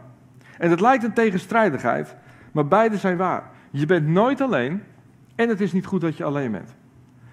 [0.59, 2.17] En het lijkt een tegenstrijdigheid,
[2.53, 3.51] maar beide zijn waar.
[3.71, 4.83] Je bent nooit alleen
[5.35, 6.75] en het is niet goed dat je alleen bent.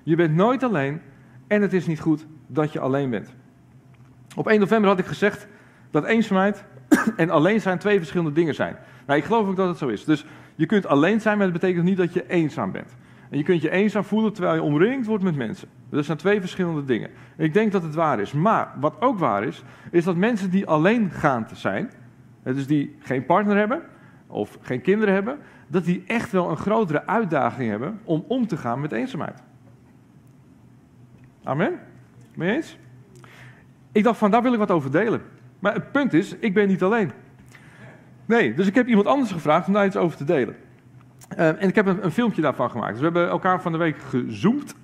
[0.04, 1.02] Je bent nooit alleen
[1.48, 3.34] en het is niet goed dat je alleen bent.
[4.36, 5.48] Op 1 november had ik gezegd
[5.92, 6.66] dat eenzaamheid
[7.16, 8.76] en alleen zijn twee verschillende dingen zijn.
[9.06, 10.06] Nou, ik geloof ook dat het zo is.
[10.06, 12.96] Dus je kunt alleen zijn, maar dat betekent niet dat je eenzaam bent.
[13.34, 15.68] En je kunt je eenzaam voelen terwijl je omringd wordt met mensen.
[15.90, 17.10] Dat zijn twee verschillende dingen.
[17.38, 18.32] ik denk dat het waar is.
[18.32, 21.92] Maar wat ook waar is, is dat mensen die alleengaand zijn,
[22.44, 23.82] dus die geen partner hebben
[24.28, 28.58] of geen kinderen hebben, dat die echt wel een grotere uitdaging hebben om om te
[28.58, 29.44] gaan met eenzaamheid.
[31.44, 31.80] Amen?
[32.36, 32.78] Mee eens?
[33.92, 35.22] Ik dacht van, daar wil ik wat over delen.
[35.60, 37.12] Maar het punt is, ik ben niet alleen.
[38.26, 40.56] Nee, dus ik heb iemand anders gevraagd om daar iets over te delen.
[41.38, 42.92] Uh, en ik heb een, filmpje daarvan gemaakt.
[42.92, 44.76] Dus we hebben elkaar van de week gezoomd.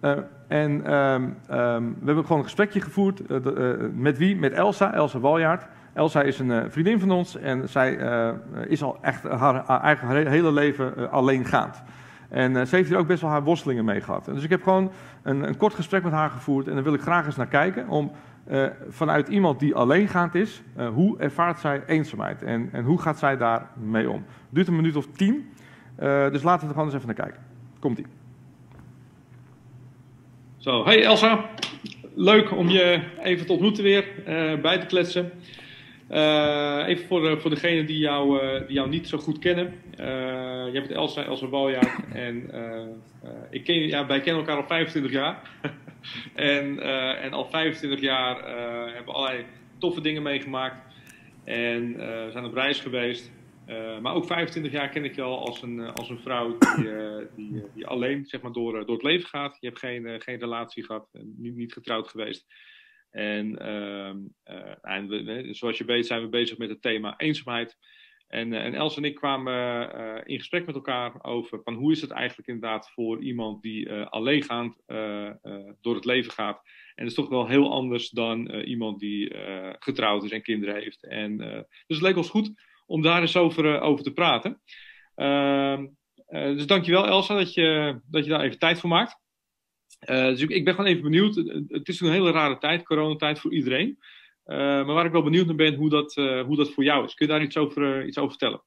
[0.00, 0.12] Uh,
[0.48, 3.20] en um, we hebben gewoon een gesprekje gevoerd.
[3.20, 4.36] Uh, de, met wie?
[4.36, 5.66] Met Elsa, Elsa Waljaard.
[5.92, 7.92] Elsa is een vriendin van ons en zij
[8.68, 11.82] is al echt haar, eigen hele leven alleengaand.
[12.28, 14.24] En ze heeft hier ook best wel haar worstelingen mee gehad.
[14.24, 14.90] Dus ik heb gewoon
[15.22, 17.88] een, een, kort gesprek met haar gevoerd en daar wil ik graag eens naar kijken.
[17.88, 18.10] Om
[18.88, 20.62] vanuit iemand die alleengaand is,
[20.94, 24.24] hoe ervaart zij eenzaamheid en, en hoe gaat zij daarmee om?
[24.26, 25.50] Het duurt een minuut of tien.
[26.00, 27.42] Uh, dus laten we er gewoon eens even naar kijken.
[27.78, 28.06] Komt-ie.
[30.56, 31.50] Zo, hey Elsa.
[32.14, 35.32] Leuk om je even te ontmoeten weer, uh, bij te kletsen.
[36.10, 39.74] Uh, even voor, voor degenen die jou, die jou niet zo goed kennen.
[40.72, 42.12] jij bent Elsa, Elsa Waljaard.
[42.12, 42.50] En
[43.50, 45.42] ik ken, ja, wij kennen elkaar al 25 jaar.
[46.34, 46.82] en,
[47.22, 48.36] en al 25 jaar
[48.86, 49.44] hebben we allerlei
[49.78, 50.76] toffe dingen meegemaakt.
[51.44, 51.94] En
[52.32, 53.30] zijn op reis geweest.
[53.70, 56.58] Uh, maar ook 25 jaar ken ik je al als een, eh, als een vrouw
[56.58, 59.56] die, uh, die, die, alleen zeg maar, door, door het leven gaat.
[59.60, 62.46] Je hebt geen, geen relatie gehad, niet, niet getrouwd geweest.
[63.10, 64.18] En, ehm,
[64.82, 67.76] en zoals je weet zijn we bezig met het thema eenzaamheid.
[68.28, 72.10] En, en Els en ik kwamen in gesprek met elkaar over van hoe is het
[72.10, 74.82] eigenlijk inderdaad voor iemand die alleengaand
[75.80, 76.62] door het leven gaat.
[76.94, 79.34] En dat is toch wel heel anders dan iemand die
[79.78, 81.06] getrouwd is en kinderen heeft.
[81.06, 81.36] En,
[81.86, 82.52] dus het leek ons goed
[82.90, 84.60] om daar eens over, over te praten.
[85.14, 85.86] Ehm,
[86.26, 89.18] dus dankjewel Elsa dat je, dat je daar even tijd voor maakt.
[90.06, 91.34] dus ik, ik, ben gewoon even benieuwd.
[91.68, 93.98] Het is een hele rare tijd, coronatijd voor iedereen.
[94.44, 96.14] maar waar ik wel benieuwd naar ben, hoe dat,
[96.46, 97.14] hoe dat voor jou is.
[97.14, 98.62] Kun je daar iets over, iets over vertellen?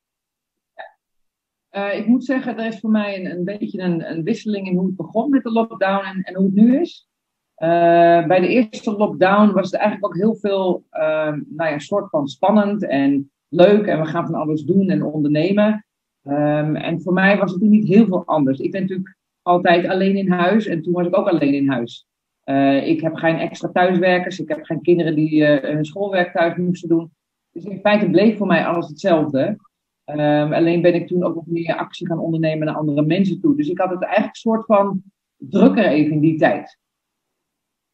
[1.75, 4.75] Uh, ik moet zeggen, er is voor mij een, een beetje een, een, wisseling in
[4.75, 7.09] hoe het begon met de lockdown en, en hoe het nu is.
[7.57, 12.09] Uh, bij de eerste lockdown was het eigenlijk ook heel veel, uh, nou ja, soort
[12.09, 13.85] van spannend en leuk.
[13.85, 15.85] En we gaan van alles doen en ondernemen.
[16.27, 18.59] Um, en voor mij was het niet heel veel anders.
[18.59, 22.07] Ik ben natuurlijk altijd alleen in huis en toen was ik ook alleen in huis.
[22.45, 26.89] Uh, ik heb geen extra thuiswerkers, ik heb geen kinderen die hun schoolwerk thuis moesten
[26.89, 27.11] doen.
[27.51, 29.57] Dus in feite bleef voor mij alles hetzelfde.
[30.05, 33.55] Um, alleen ben ik toen ook nog meer actie gaan ondernemen naar andere mensen toe.
[33.55, 35.03] Dus ik had het eigenlijk een soort van
[35.37, 36.77] drukker even in die tijd.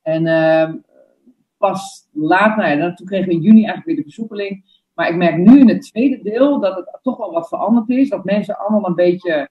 [0.01, 0.73] En uh,
[1.57, 4.78] pas laat, nou ja, toen kregen we in juni eigenlijk weer de versoepeling.
[4.99, 8.09] Maar ik merk nu in het tweede deel dat het toch wel wat veranderd is.
[8.09, 9.49] Dat mensen allemaal een beetje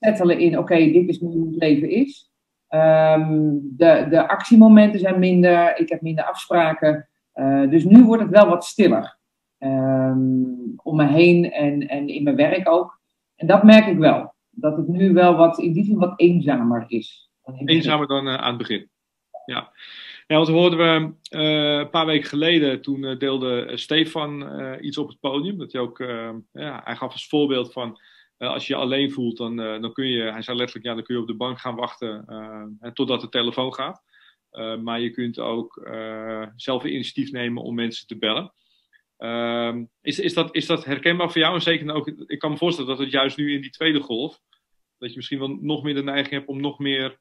[0.00, 2.30] settelen in, oké, dit is hoe het leven is.
[2.70, 7.08] Um, de, de actiemomenten zijn minder, ik heb minder afspraken.
[7.34, 9.18] Uh, dus nu wordt het wel wat stiller.
[9.58, 13.00] Um, om me heen en, en in mijn werk ook.
[13.36, 14.34] En dat merk ik wel.
[14.50, 17.30] Dat het nu wel wat, in die zin wat eenzamer is.
[17.64, 18.88] Eenzamer dan uh, aan het begin.
[19.46, 19.70] Ja.
[20.28, 24.46] Ja, want hoorden we uh, een paar weken geleden, toen uh, deelde Stefan
[24.80, 25.58] iets op het podium.
[25.58, 25.98] Dat hij ook,
[26.52, 28.00] ja, hij gaf als voorbeeld van,
[28.36, 31.14] als je je alleen voelt, dan, dan kun je, hij zei letterlijk, ja, dan kun
[31.14, 32.24] je op de bank gaan wachten
[32.92, 34.02] totdat de telefoon gaat.
[34.82, 35.88] maar je kunt ook
[36.56, 38.52] zelf initiatief nemen om mensen te bellen.
[39.18, 41.54] Uh, is, is, dat, is dat herkenbaar voor jou?
[41.54, 44.40] En zeker ook, ik kan me voorstellen dat het juist nu in die tweede golf,
[44.98, 47.18] dat je misschien wel nog meer de neiging hebt om nog meer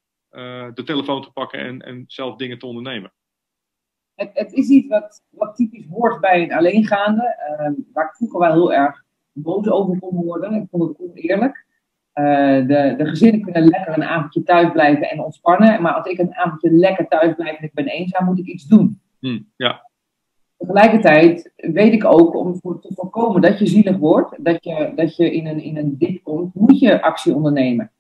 [0.74, 3.12] de telefoon te pakken en, en zelf dingen te ondernemen.
[4.16, 8.40] Het, het is iets wat, wat typisch hoort bij een alleengaande, uh, waar ik vroeger
[8.40, 10.54] wel heel erg boos over kon worden.
[10.54, 11.66] Ik vond het oneerlijk.
[12.14, 15.82] Uh, de, de gezinnen kunnen lekker een avondje thuis blijven en ontspannen.
[15.82, 18.68] Maar als ik een avondje lekker thuis blijf en ik ben eenzaam, moet ik iets
[18.68, 19.02] doen.
[19.20, 19.90] Hmm, ja.
[20.58, 25.32] Tegelijkertijd weet ik ook, om te voorkomen dat je zielig wordt, dat je, dat je
[25.32, 27.92] in, een, in een dip komt, moet je actie ondernemen.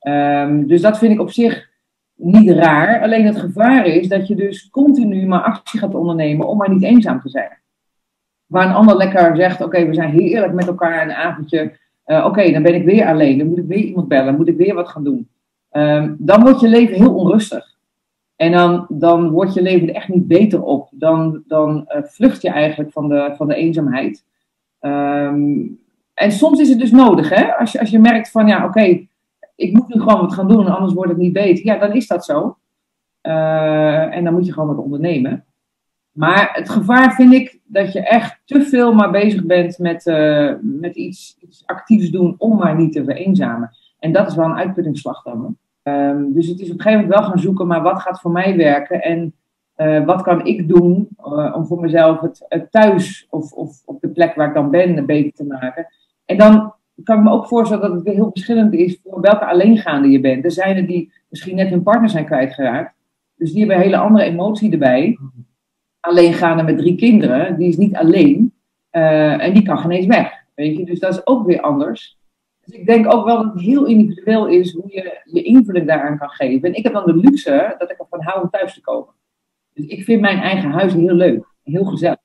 [0.00, 1.67] Um, dus dat vind ik op zich
[2.18, 3.02] niet raar.
[3.02, 6.82] Alleen het gevaar is dat je dus continu maar actie gaat ondernemen om maar niet
[6.82, 7.58] eenzaam te zijn.
[8.46, 11.72] Waar een ander lekker zegt, oké, we zijn heerlijk met elkaar een avondje.
[12.06, 13.38] Uh, oké, dan ben ik weer alleen.
[13.38, 14.36] Dan moet ik weer iemand bellen.
[14.36, 15.28] Moet ik weer wat gaan doen.
[15.72, 17.76] Um, dan wordt je leven heel onrustig.
[18.36, 20.88] En dan, dan wordt je leven er echt niet beter op.
[20.90, 24.24] Dan, dan uh, vlucht je eigenlijk van de, van de eenzaamheid.
[24.80, 25.78] Um,
[26.14, 27.56] en soms is het dus nodig, hè?
[27.56, 29.06] Als je, als je merkt van, ja, oké,
[29.58, 31.64] ik moet nu gewoon wat gaan doen, anders wordt het niet beter.
[31.64, 32.56] Ja, dan is dat zo.
[33.22, 35.44] Uh, en dan moet je gewoon wat ondernemen.
[36.12, 40.52] Maar het gevaar vind ik dat je echt te veel maar bezig bent met, uh,
[40.60, 43.70] met iets, iets actiefs doen om maar niet te vereenzamen.
[43.98, 45.56] En dat is wel een uitputtingsslag dan.
[45.82, 48.30] Um, dus het is op een gegeven moment wel gaan zoeken, maar wat gaat voor
[48.30, 49.34] mij werken en
[49.76, 51.08] uh, wat kan ik doen
[51.54, 55.06] om voor mezelf het, het thuis of, of, op de plek waar ik dan ben
[55.06, 55.86] beter te maken.
[56.24, 56.72] En dan
[57.04, 60.20] kan ik me ook voorstellen dat het weer heel verschillend is voor welke alleengaande je
[60.20, 60.44] bent.
[60.44, 62.94] Er zijn er die misschien net hun partner zijn kwijtgeraakt,
[63.36, 65.18] dus die hebben een hele andere emotie erbij.
[66.00, 68.52] Alleengaande met drie kinderen, die is niet alleen
[68.92, 70.32] uh, en die kan geen eens weg.
[70.54, 70.84] Weet je?
[70.84, 72.18] Dus dat is ook weer anders.
[72.64, 76.18] Dus ik denk ook wel dat het heel individueel is hoe je je invulling daaraan
[76.18, 76.68] kan geven.
[76.68, 79.14] En ik heb dan de luxe dat ik ervan hou om thuis te komen.
[79.74, 82.18] Dus ik vind mijn eigen huis heel leuk, heel gezellig.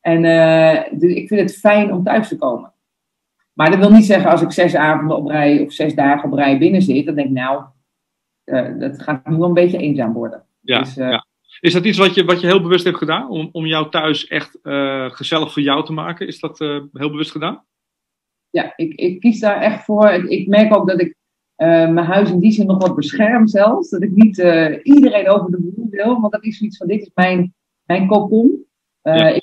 [0.00, 2.72] En uh, dus ik vind het fijn om thuis te komen.
[3.58, 6.38] Maar dat wil niet zeggen als ik zes avonden op rij of zes dagen op
[6.38, 7.64] rij binnen zit, dan denk ik nou,
[8.44, 10.44] uh, dat gaat nu wel een beetje eenzaam worden.
[10.60, 11.26] Ja, dus, uh, ja.
[11.60, 13.30] Is dat iets wat je, wat je heel bewust hebt gedaan?
[13.30, 14.58] Om, om jou thuis echt
[15.14, 16.26] gezellig voor jou te maken?
[16.26, 16.58] Is dat
[16.92, 17.64] heel bewust gedaan?
[18.50, 20.10] ja, ik, ik kies daar echt voor.
[20.10, 21.16] Ik merk ook dat ik
[21.56, 23.90] mijn huis in die zin nog wat bescherm zelfs.
[23.90, 24.38] Dat ik niet
[24.82, 28.64] iedereen over de boel wil, want dat is zoiets van, dit is mijn, mijn kokon.
[29.02, 29.28] Ja.
[29.28, 29.42] Ik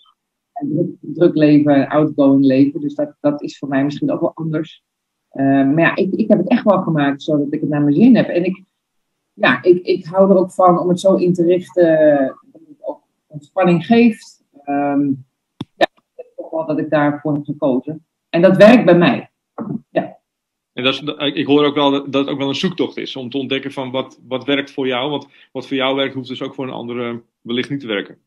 [0.55, 4.83] druk, druk leven, outgoing leven, dus dat, dat is voor mij misschien ook wel anders.
[5.33, 8.15] maar ja, ik, ik heb het echt wel gemaakt zodat ik het naar mijn zin
[8.15, 8.27] heb.
[8.27, 8.63] En ik,
[9.33, 11.97] ja, ik, ik hou er ook van om het zo in te richten
[12.51, 14.43] dat het ook ontspanning geeft.
[14.65, 15.25] Um,
[15.75, 18.05] ja, ik denk toch wel dat ik daarvoor heb gekozen.
[18.29, 19.29] En dat werkt bij mij.
[19.89, 20.17] Ja.
[20.73, 21.01] En dat is,
[21.33, 23.91] ik hoor ook wel dat het ook wel een zoektocht is om te ontdekken van
[23.91, 25.09] wat, wat werkt voor jou.
[25.09, 28.17] Want wat voor jou werkt, hoeft dus ook voor een andere wellicht niet te werken.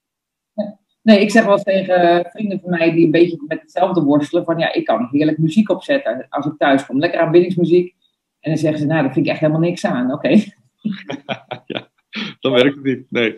[1.02, 4.44] Nee, ik zeg wel eens tegen vrienden van mij die een beetje met hetzelfde worstelen:
[4.44, 6.98] van ja, ik kan heerlijk muziek opzetten als ik thuis kom.
[6.98, 7.94] Lekker aanbiddingsmuziek.
[8.40, 10.12] En dan zeggen ze, nou, daar vind ik echt helemaal niks aan.
[10.12, 10.14] Oké.
[10.14, 10.52] Okay.
[11.66, 11.88] ja,
[12.40, 13.06] dan werkt het niet.
[13.08, 13.36] Nee.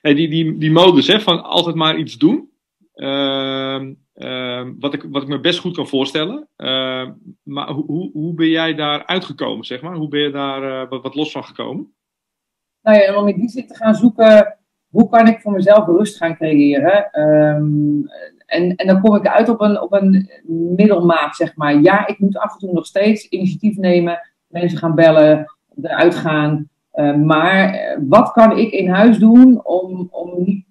[0.00, 2.50] Hey, die, die, die modus hè, van altijd maar iets doen.
[2.94, 3.80] Uh,
[4.16, 6.48] Ehm, wat, ik, wat ik me best goed kan voorstellen.
[6.56, 9.94] Ehm, maar hoe, hoe, hoe ben jij daar uitgekomen, zeg maar?
[9.94, 11.94] Hoe ben je daar eh, wat, wat los van gekomen?
[12.82, 14.58] Nou ja, om in die zin te gaan zoeken,
[14.90, 17.10] hoe kan ik voor mezelf rust gaan creëren?
[17.10, 18.00] Ehm,
[18.46, 20.30] en, en dan kom ik uit op een, op een
[20.76, 21.80] middelmaat, zeg maar.
[21.80, 26.68] Ja, ik moet af en toe nog steeds initiatief nemen, mensen gaan bellen, eruit gaan.
[27.24, 30.64] maar eh, wat kan ik in huis doen om, om niet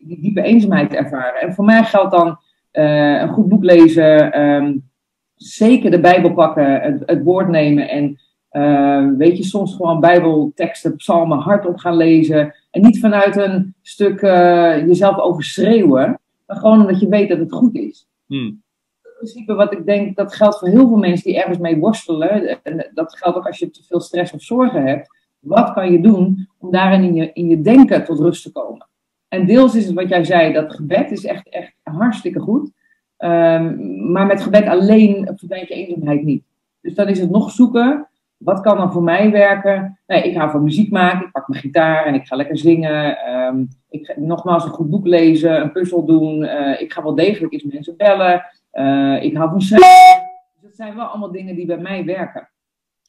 [0.00, 1.40] die diepe eenzaamheid te ervaren?
[1.40, 2.38] En voor mij geldt dan
[2.72, 4.90] uh, een goed boek lezen, um,
[5.34, 8.20] zeker de Bijbel pakken, het, woord nemen en
[8.52, 12.54] uh, weet je, soms gewoon Bijbelteksten, psalmen hardop gaan lezen.
[12.78, 17.52] En niet vanuit een stuk uh, jezelf overschreeuwen, maar gewoon omdat je weet dat het
[17.52, 18.08] goed is.
[18.26, 18.62] Hmm.
[19.02, 22.62] In principe wat ik denk, dat geldt voor heel veel mensen die ergens mee worstelen.
[22.62, 25.08] En dat geldt ook als je te veel stress of zorgen hebt.
[25.38, 28.88] Wat kan je doen om daarin in je, in je denken tot rust te komen?
[29.28, 32.70] En deels is het wat jij zei, dat gebed is echt, echt hartstikke goed.
[33.18, 36.44] Um, maar met gebed alleen verdwijnt je eenzaamheid niet.
[36.80, 38.08] Dus dan is het nog zoeken.
[38.38, 39.98] Wat kan dan voor mij werken?
[40.06, 41.26] Nee, ik hou van muziek maken.
[41.26, 43.30] Ik pak mijn gitaar en ik ga lekker zingen.
[43.34, 46.42] Um, ik ga nogmaals een goed boek lezen, een puzzel doen.
[46.42, 48.44] Uh, ik ga wel degelijk eens mensen bellen.
[48.72, 50.30] Uh, ik hou van schrijven.
[50.54, 52.50] Dus dat zijn wel allemaal dingen die bij mij werken.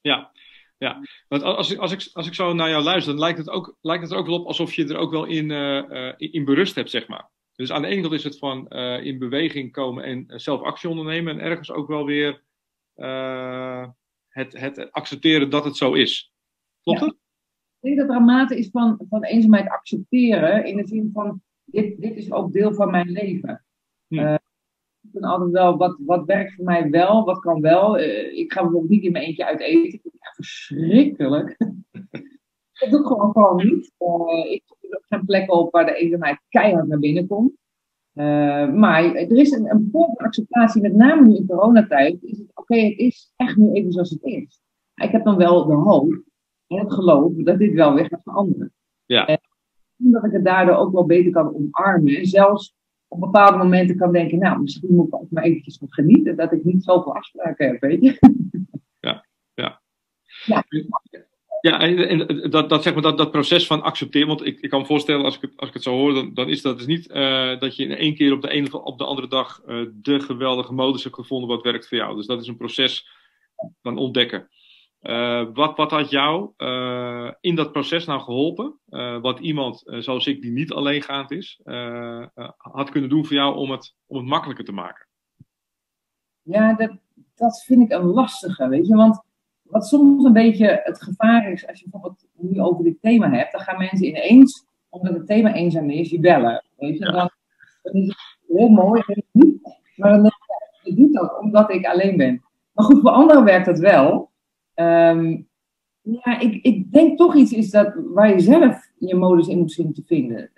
[0.02, 0.32] Ja,
[0.78, 3.50] ja, want als ik, als, ik, als ik zo naar jou luister, dan lijkt het,
[3.50, 6.46] ook, lijkt het er ook wel op alsof je er ook wel in, uh, in
[6.46, 7.30] berust hebt, zeg maar.
[7.56, 8.68] Dus aan de ene kant is het van
[9.02, 11.34] in beweging komen en zelf actie ondernemen.
[11.34, 12.42] En ergens ook wel weer
[14.30, 16.34] het, het accepteren dat het zo is.
[16.84, 17.06] Klopt ja.
[17.06, 17.16] het?
[17.80, 20.66] Ik denk dat er een mate is van, van eenzaamheid accepteren.
[20.66, 23.66] In de zin van, dit, dit is ook deel van mijn leven.
[24.08, 24.38] Hm
[25.02, 28.00] ik ben altijd wel, wat, wat werkt voor mij wel, wat kan wel.
[28.00, 29.84] Uh, ik ga bijvoorbeeld niet in mijn eentje uit eten.
[29.84, 31.58] Ik vind het echt verschrikkelijk.
[32.80, 33.92] dat doe ik gewoon, gewoon niet.
[34.00, 37.52] Uh, ik zoek ook geen plekken op waar de eenzaamheid keihard naar binnen komt.
[38.14, 42.24] Uh, maar er is een, een vorm van acceptatie, met name nu in coronatijd.
[42.24, 44.62] Is het oké, okay, het is echt nu even zoals het is.
[44.96, 46.24] Ik heb dan wel de hoop
[46.68, 48.74] en het geloof dat dit wel weer gaat veranderen.
[49.06, 49.28] Ja.
[49.28, 49.40] En
[49.96, 52.16] dat ik het daardoor ook wel beter kan omarmen.
[52.16, 52.76] En zelfs
[53.08, 56.52] op bepaalde momenten kan denken, nou, misschien moet ik ook maar eventjes van genieten, dat
[56.52, 58.20] ik niet zoveel afspraken heb, weet je.
[59.00, 59.82] Ja, ja.
[60.46, 60.64] Ja,
[61.62, 64.80] ja en, dat, dat, zeg maar, dat, dat proces van accepteren, want ik, ik kan
[64.80, 66.86] me voorstellen, als ik het, als ik het zo hoor, dan, dan is dat dus
[66.86, 69.86] niet uh, dat je in één keer op de ene op de andere dag uh,
[69.94, 72.16] de geweldige modus hebt gevonden wat werkt voor jou.
[72.16, 73.08] Dus dat is een proces
[73.82, 74.50] van ontdekken.
[75.02, 76.54] Uh, wat, wat had jou
[77.40, 78.80] in dat proces nou geholpen?
[79.22, 81.60] Wat iemand zoals ik, die niet alleengaand is,
[82.58, 85.08] had kunnen doen voor jou om het, om het makkelijker te maken?
[86.42, 86.92] Ja, dat,
[87.36, 88.96] dat vind ik een lastige, weet je.
[88.96, 89.24] Want
[89.70, 93.52] wat soms een beetje het gevaar is, als je bijvoorbeeld nu over dit thema hebt,
[93.52, 96.64] dan gaan mensen ineens, omdat het thema eenzaam is, je bellen.
[96.78, 97.30] Weet je, dan,
[97.82, 98.16] dan is
[98.48, 99.04] heel mooi,
[99.96, 102.44] maar dan denk ik, ik doe dat omdat ik alleen ben.
[102.74, 104.30] Maar goed, voor anderen werkt dat wel.
[104.76, 105.48] Um,
[106.02, 109.72] ja, ik, ik denk toch iets is dat waar je zelf je modus in moet
[109.72, 110.52] zien te vinden.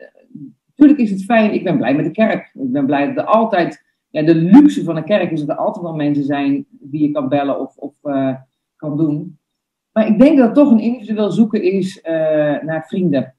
[0.67, 2.51] Natuurlijk is het fijn, ik ben blij met de kerk.
[2.53, 5.63] Ik ben blij dat er altijd, ja, de luxe van een kerk is dat er
[5.63, 8.35] altijd wel mensen zijn die je kan bellen of, of uh,
[8.81, 9.39] kan doen.
[9.91, 12.11] Maar ik denk dat het toch een individueel zoeken is uh,
[12.61, 13.35] naar vrienden.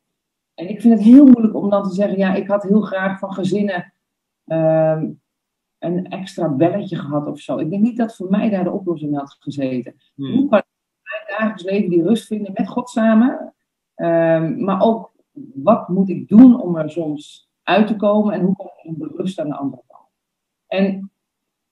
[0.55, 3.18] En ik vind het heel moeilijk om dan te zeggen, ja, ik had heel graag
[3.18, 3.94] van gezinnen
[4.46, 5.20] um,
[5.78, 7.59] een extra belletje gehad of zo.
[7.59, 9.94] Ik denk niet dat voor mij daar de oplossing had gezeten.
[10.14, 10.33] Hmm.
[10.33, 13.55] Hoe kan ik in mijn dagelijks leven die rust vinden met God samen?
[13.96, 15.12] Um, maar ook,
[15.55, 18.35] wat moet ik doen om er soms uit te komen?
[18.35, 20.09] En hoe kom ik in de rust aan de andere kant?
[20.66, 21.12] En,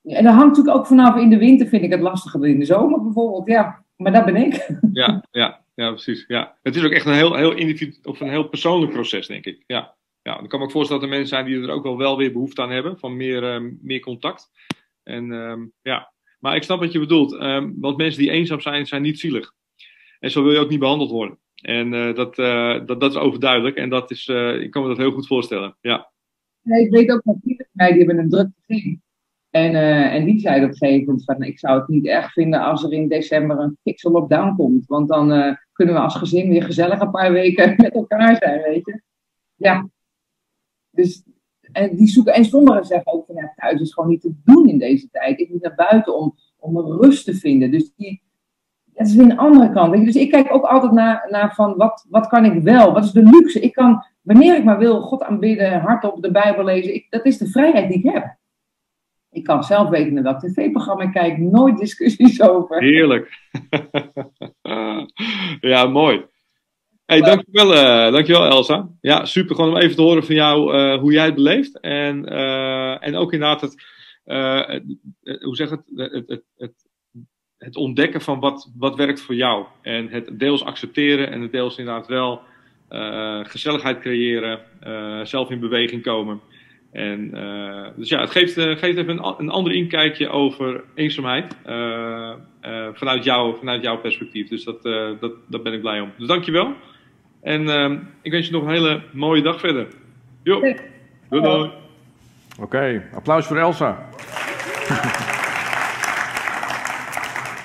[0.04, 2.58] en dat hangt natuurlijk ook vanaf, in de winter vind ik het lastiger dan in
[2.58, 3.46] de zomer bijvoorbeeld.
[3.46, 4.68] Ja, maar dat ben ik.
[4.92, 6.24] Ja, ja, ja precies.
[6.28, 6.56] Ja.
[6.62, 9.64] Het is ook echt een heel, heel, individu of een heel persoonlijk proces, denk ik.
[9.66, 9.94] Ja.
[10.22, 12.16] Ja, dan kan me ook voorstellen dat er mensen zijn die er ook wel, wel
[12.16, 14.50] weer behoefte aan hebben, van meer, um, meer contact.
[15.02, 18.86] En um, ja, maar ik snap wat je bedoelt, um, want mensen die eenzaam zijn,
[18.86, 19.52] zijn niet zielig.
[20.18, 21.38] En zo wil je ook niet behandeld worden.
[21.62, 24.88] En uh, dat, uh, dat, dat is overduidelijk en dat is, uh, ik kan me
[24.88, 25.76] dat heel goed voorstellen.
[25.80, 26.10] Ja.
[26.62, 29.02] Nee, ik weet ook van vrienden van mij, die hebben een druk gezin.
[29.50, 29.74] En,
[30.10, 32.92] en die zei op een gegeven van, ik zou het niet erg vinden als er
[32.92, 34.86] in december een fikse lockdown komt.
[34.86, 38.86] Want dan kunnen we als gezin weer gezellig een paar weken met elkaar zijn, weet
[38.86, 39.02] je.
[39.56, 39.88] Ja,
[40.90, 41.22] dus
[41.72, 44.68] en die zoeken, en sommigen zeggen ook van ja, thuis is gewoon niet te doen
[44.68, 45.40] in deze tijd.
[45.40, 47.70] Ik moet naar buiten om, om rust te vinden.
[47.70, 48.22] Dus die,
[48.84, 50.04] dat is een andere kant.
[50.04, 52.92] Dus ik kijk ook altijd naar, naar van wat, wat kan ik wel?
[52.92, 53.60] Wat is de luxe?
[53.60, 56.94] Ik kan, wanneer ik maar wil, God aanbidden, hardop de Bijbel lezen.
[56.94, 58.38] Ik, dat is de vrijheid die ik heb.
[59.32, 61.38] Ik kan zelf weten naar welk tv-programma ik kijk.
[61.38, 62.80] Nooit discussies over.
[62.82, 63.38] Heerlijk.
[65.72, 66.24] ja, mooi.
[67.06, 68.88] Hey, dankjewel, uh, dankjewel Elsa.
[69.00, 71.80] Ja, super gewoon om even te horen van jou uh, hoe jij het beleeft.
[71.80, 73.84] En, uh, en ook inderdaad het,
[75.42, 76.74] hoe zeg het, het, het, het,
[77.58, 79.66] het ontdekken van wat, wat werkt voor jou.
[79.82, 82.40] En het deels accepteren en het deels inderdaad wel
[83.42, 84.60] gezelligheid creëren,
[85.26, 86.40] zelf in beweging komen.
[86.92, 91.56] En, uh, dus ja, het geeft, uh, geeft even een, een ander inkijkje over eenzaamheid
[91.66, 92.32] uh,
[92.92, 94.48] vanuit, jou, vanuit jouw perspectief.
[94.48, 94.82] Dus dat,
[95.20, 96.12] dat, daar ben ik blij om.
[96.18, 96.72] Dus dankjewel.
[97.42, 99.86] En ehm, ik wens je nog een hele mooie dag verder.
[100.42, 101.62] Jo, doei doei.
[101.62, 101.72] Oké,
[102.60, 103.98] okay, applaus voor Elsa.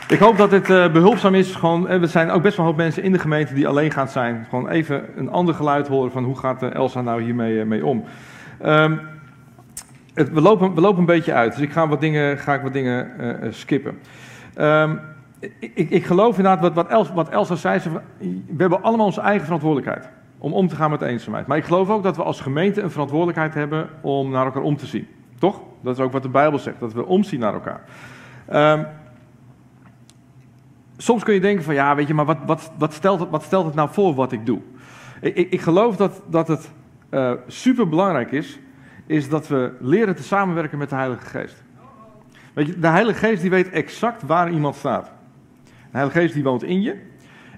[0.07, 1.55] Ik hoop dat dit behulpzaam is.
[1.55, 4.07] Gewoon, er zijn ook best wel een hoop mensen in de gemeente die alleen gaan
[4.07, 4.45] zijn.
[4.49, 8.05] Gewoon even een ander geluid horen van hoe gaat Elsa nou hiermee mee om.
[8.65, 8.99] Um,
[10.15, 12.61] het, we, lopen, we lopen een beetje uit, dus ik ga wat dingen, ga ik
[12.61, 13.99] wat dingen uh, skippen.
[14.57, 14.99] Um,
[15.59, 17.79] ik, ik, geloof inderdaad wat, wat, Els, wat Elsa zei.
[17.79, 21.47] Ze, we hebben allemaal onze eigen verantwoordelijkheid om om te gaan met eenzaamheid.
[21.47, 24.77] Maar ik geloof ook dat we als gemeente een verantwoordelijkheid hebben om naar elkaar om
[24.77, 25.07] te zien.
[25.39, 25.61] Toch?
[25.81, 27.81] Dat is ook wat de Bijbel zegt, dat we omzien naar elkaar.
[28.77, 28.85] Um,
[30.97, 33.43] soms kun je denken van ja, weet je, maar wat, wat, wat, stelt, het, wat
[33.43, 34.59] stelt het nou voor wat ik doe?
[35.21, 36.71] Ik, ik, ik geloof dat, dat het
[37.11, 38.59] uh, super belangrijk is
[39.05, 41.63] is dat we leren te samenwerken met de Heilige Geest.
[42.53, 45.11] Weet je, de Heilige Geest die weet exact waar iemand staat.
[45.63, 46.95] De Heilige Geest die woont in je.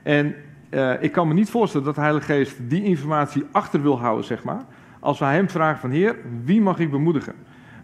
[0.03, 0.35] En
[0.69, 4.25] uh, ik kan me niet voorstellen dat de Heilige Geest die informatie achter wil houden,
[4.25, 4.61] zeg maar.
[4.99, 7.33] Als wij hem vragen van Heer, wie mag ik bemoedigen?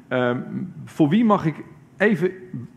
[0.09, 0.31] Uh,
[0.85, 1.55] voor wie mag ik
[1.97, 2.31] even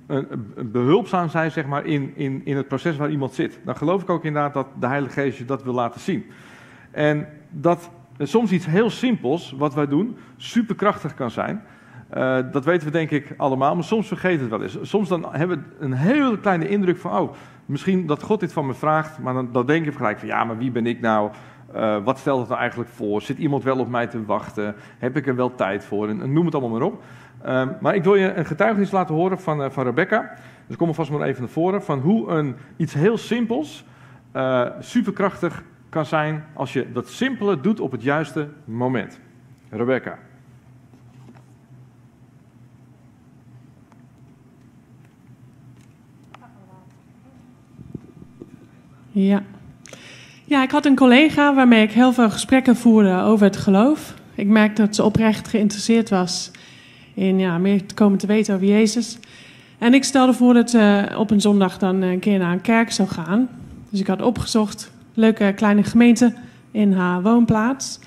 [0.09, 0.19] uh,
[0.65, 3.59] behulpzaam zijn, zeg maar, in, in, in het proces waar iemand zit?
[3.65, 6.27] Dan geloof ik ook inderdaad dat de Heilige Geest je dat wil laten zien.
[6.91, 11.63] En dat soms iets heel simpels, wat wij doen, superkrachtig kan zijn.
[12.15, 14.91] Uh, dat weten we denk ik allemaal, maar soms vergeten we het wel eens.
[14.91, 17.33] Soms dan hebben we een hele kleine indruk van, oh,
[17.67, 20.59] misschien dat God dit van me vraagt, maar dan, denk je gelijk van, ja, maar
[20.59, 21.31] wie ben ik nou?
[21.75, 23.23] Uh, wat stelt het nou eigenlijk voor?
[23.23, 24.75] Zit iemand wel op mij te wachten?
[24.99, 26.09] Heb ik er wel tijd voor?
[26.09, 27.03] En, en noem het allemaal maar op.
[27.47, 30.33] Uh, maar ik wil je een getuigenis laten horen van, uh, van Rebecca.
[30.67, 31.83] Dus kom alvast maar even naar voren.
[31.83, 33.85] Van hoe een, iets heel simpels,
[34.81, 35.63] superkrachtig
[35.97, 39.19] kan zijn als je dat simpele doet op het juiste moment.
[39.71, 40.19] Rebecca.
[49.11, 49.43] Ja.
[50.45, 54.15] Ja, ik had een collega waarmee ik heel veel gesprekken voerde over het geloof.
[54.35, 56.51] Ik merkte dat ze oprecht geïnteresseerd was
[57.15, 59.19] in ja, meer te komen te weten over Jezus.
[59.79, 62.93] En ik stelde voor dat ze op een zondag dan een keer naar een kerk
[62.93, 63.49] zou gaan.
[63.91, 66.35] Dus ik had opgezocht leuke kleine gemeente
[66.71, 67.99] in haar woonplaats.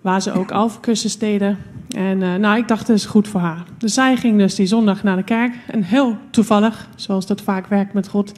[0.00, 1.58] Waar ze ook alfacursus deden.
[1.88, 3.64] En uh, nou, ik dacht, dat is goed voor haar.
[3.78, 5.54] Dus zij ging dus die zondag naar de kerk.
[5.66, 8.32] En heel toevallig, zoals dat vaak werkt met God,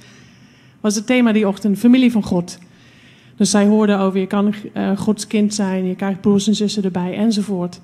[0.81, 2.59] was het thema die ochtend familie van God.
[3.37, 6.85] Dus zij hoorde over je kan uh, Gods kind zijn, je krijgt broers en zussen
[6.85, 7.81] erbij enzovoort.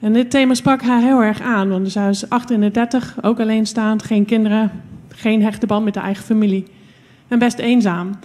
[0.00, 4.24] En dit thema sprak haar heel erg aan, want zij was 38, ook alleenstaand, geen
[4.24, 4.70] kinderen,
[5.08, 6.66] geen hechte band met de eigen familie.
[7.28, 8.18] En best eenzaam.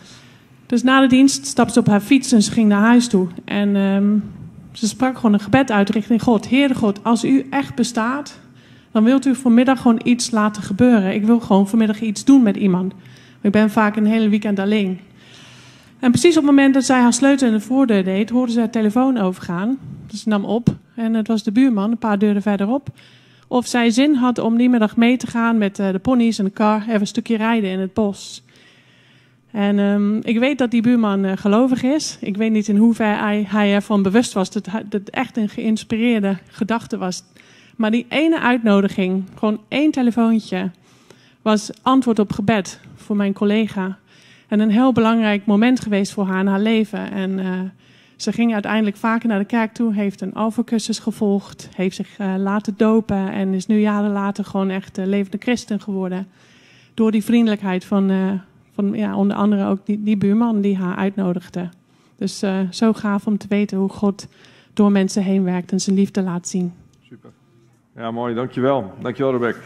[0.65, 3.28] Dus na de dienst stapte ze op haar fiets en ze ging naar huis toe.
[3.45, 4.23] En um,
[4.71, 6.49] ze sprak gewoon een gebed uit richting God.
[6.49, 8.39] Heere God, als u echt bestaat,
[8.91, 11.13] dan wilt u vanmiddag gewoon iets laten gebeuren.
[11.13, 12.93] Ik wil gewoon vanmiddag iets doen met iemand.
[13.41, 14.99] Ik ben vaak een hele weekend alleen.
[15.99, 18.60] En precies op het moment dat zij haar sleutel in de voordeur deed, hoorde ze
[18.60, 19.78] haar telefoon overgaan.
[20.08, 22.89] Dus ze nam op en het was de buurman, een paar deuren verderop.
[23.47, 26.45] Of zij zin had om die middag mee te gaan met eh, de ponies en
[26.45, 28.43] de kar, even een stukje rijden in het bos.
[29.55, 32.17] En um, ik weet dat die buurman uh, gelovig is.
[32.21, 36.37] Ik weet niet in hoeverre hij, hij ervan bewust was dat het echt een geïnspireerde
[36.47, 37.23] gedachte was.
[37.75, 40.71] Maar die ene uitnodiging, gewoon één telefoontje,
[41.41, 43.97] was antwoord op gebed voor mijn collega.
[44.47, 47.11] En een heel belangrijk moment geweest voor haar in haar leven.
[47.11, 47.59] En uh,
[48.15, 52.33] ze ging uiteindelijk vaker naar de kerk toe, heeft een alfacursus gevolgd, heeft zich uh,
[52.37, 56.27] laten dopen en is nu jaren later gewoon echt levende christen geworden.
[56.93, 58.09] Door die vriendelijkheid van,
[58.75, 61.69] van ja, onder andere ook die, die buurman die haar uitnodigde.
[62.15, 64.27] Dus uh, zo gaaf om te weten hoe God
[64.73, 66.73] door mensen heen werkt en zijn liefde laat zien.
[67.01, 67.29] Super.
[67.95, 68.35] Ja, mooi.
[68.35, 68.93] Dankjewel.
[69.01, 69.60] Dankjewel, Rebecca.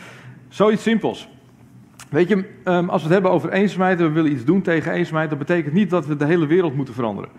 [0.48, 1.30] Zoiets simpels.
[2.10, 4.92] Weet je, um, als we het hebben over eenzaamheid en we willen iets doen tegen
[4.92, 7.30] eenzaamheid, dat betekent niet dat we de hele wereld moeten veranderen.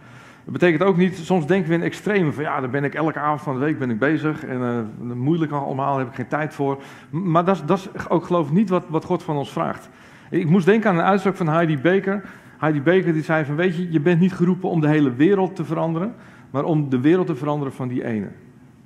[0.45, 3.19] Dat betekent ook niet, soms denken we in extreme van ja, daar ben ik elke
[3.19, 6.55] avond van de week ben ik bezig en uh, moeilijk allemaal, heb ik geen tijd
[6.55, 6.83] voor.
[7.11, 9.89] Maar dat, dat is ook geloof ik niet wat, wat God van ons vraagt.
[10.31, 12.25] Ik moest denken aan een uitspraak van Heidi Baker.
[12.59, 15.57] Heidi Baker die zei van, weet je, je bent niet geroepen om de hele wereld
[15.57, 16.15] te veranderen,
[16.51, 18.29] maar om de wereld te veranderen van die ene.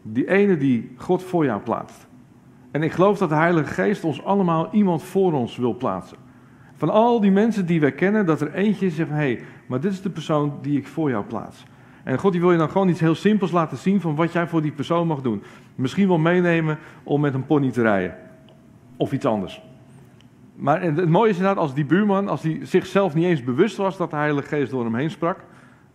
[0.03, 2.07] Die ene die God voor jou plaatst.
[2.70, 6.16] En ik geloof dat de Heilige Geest ons allemaal iemand voor ons wil plaatsen.
[6.74, 9.80] Van al die mensen die wij kennen, dat er eentje zegt van, hé, hey, maar
[9.80, 11.64] dit is de persoon die ik voor jou plaats.
[12.05, 14.47] En God die wil je dan gewoon iets heel simpels laten zien van wat jij
[14.47, 15.42] voor die persoon mag doen.
[15.74, 18.16] Misschien wel meenemen om met een pony te rijden.
[18.97, 19.62] Of iets anders.
[20.55, 23.96] Maar het mooie is inderdaad, als die buurman, als hij zichzelf niet eens bewust was
[23.96, 25.38] dat de Heilige Geest door hem heen sprak,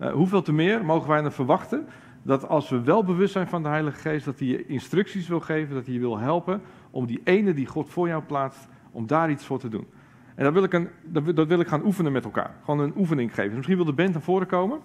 [0.01, 1.87] uh, hoeveel te meer mogen wij dan verwachten
[2.21, 5.39] dat als we wel bewust zijn van de Heilige Geest, dat hij je instructies wil
[5.39, 9.07] geven, dat hij je wil helpen om die ene die God voor jou plaatst, om
[9.07, 9.87] daar iets voor te doen.
[10.35, 10.89] En dat wil ik, een,
[11.35, 12.55] dat wil ik gaan oefenen met elkaar.
[12.63, 13.47] Gewoon een oefening geven.
[13.47, 14.79] Dus misschien wil de band naar voren komen.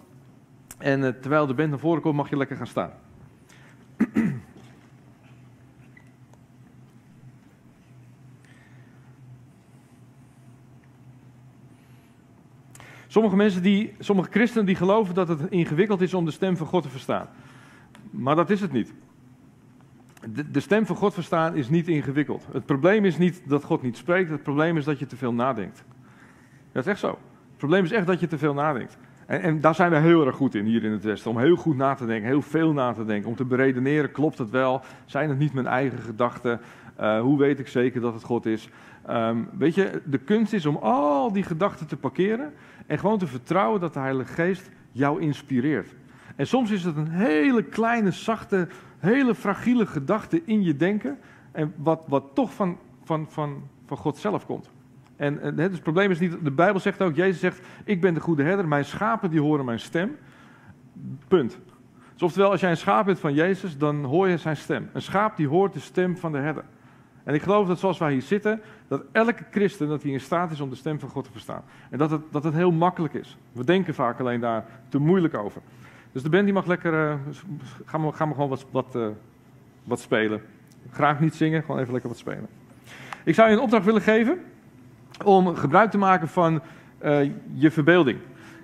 [0.78, 2.90] En uh, terwijl de band naar voren komt, mag je lekker gaan staan.
[13.14, 16.66] Sommige mensen die, sommige christenen die geloven dat het ingewikkeld is om de stem van
[16.66, 17.28] God te verstaan.
[18.10, 18.94] Maar dat is het niet.
[20.50, 22.46] De, stem van God verstaan is niet ingewikkeld.
[22.52, 25.32] Het probleem is niet dat God niet spreekt, het probleem is dat je te veel
[25.32, 25.84] nadenkt.
[26.72, 27.08] Dat is echt zo.
[27.08, 28.98] Het probleem is echt dat je te veel nadenkt.
[29.26, 31.30] En, en, daar zijn we heel erg goed in hier in het Westen.
[31.30, 33.28] Om heel goed na te denken, heel veel na te denken.
[33.28, 34.80] Om te beredeneren, klopt het wel?
[35.04, 36.60] Zijn het niet mijn eigen gedachten?
[37.00, 38.68] Uh, hoe weet ik zeker dat het God is?
[39.10, 42.52] Um, weet je, de kunst is om al die gedachten te parkeren
[42.86, 45.94] en gewoon te vertrouwen dat de Heilige Geest jou inspireert.
[46.36, 48.68] En soms is het een hele kleine, zachte,
[48.98, 51.18] hele fragiele gedachte in je denken.
[51.52, 54.70] En wat, wat toch van, van, van, van God zelf komt.
[55.16, 58.14] En, en dus het probleem is niet, de Bijbel zegt ook, Jezus zegt, ik ben
[58.14, 60.16] de goede herder, mijn schapen die horen mijn stem.
[61.28, 61.58] Punt.
[62.12, 64.88] Dus oftewel, als jij een schaap bent van Jezus, dan hoor je zijn stem.
[64.92, 66.64] Een schaap die hoort de stem van de herder.
[67.24, 70.50] En ik geloof dat zoals wij hier zitten, dat elke christen dat hij in staat
[70.50, 71.62] is om de stem van God te verstaan.
[71.90, 73.36] En dat het, dat het heel makkelijk is.
[73.52, 75.62] We denken vaak alleen daar te moeilijk over.
[76.12, 77.14] Dus de band die mag lekker, uh,
[77.84, 79.06] gaan, we, gaan we gewoon wat, wat, uh,
[79.84, 80.42] wat spelen.
[80.90, 82.46] Graag niet zingen, gewoon even lekker wat spelen.
[83.24, 84.38] Ik zou je een opdracht willen geven
[85.24, 86.60] om gebruik te maken van
[87.04, 88.18] uh, je verbeelding.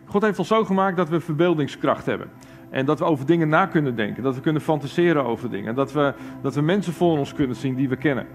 [0.04, 2.30] God heeft ons zo gemaakt dat we verbeeldingskracht hebben.
[2.70, 4.22] En dat we over dingen na kunnen denken.
[4.22, 5.74] Dat we kunnen fantaseren over dingen.
[5.74, 8.26] Dat we, dat we mensen voor ons kunnen zien die we kennen.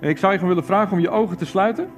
[0.00, 1.88] Ik zou je gewoon willen vragen om je ogen te sluiten.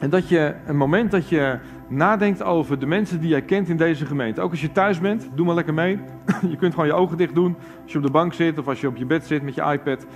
[0.00, 3.76] En dat je een moment dat je nadenkt over de mensen die jij kent in
[3.76, 4.40] deze gemeente.
[4.40, 5.98] Ook als je thuis bent, doe maar lekker mee.
[6.50, 8.80] Je kunt gewoon je ogen dicht doen als je op de bank zit of als
[8.80, 10.06] je op je bed zit met je iPad.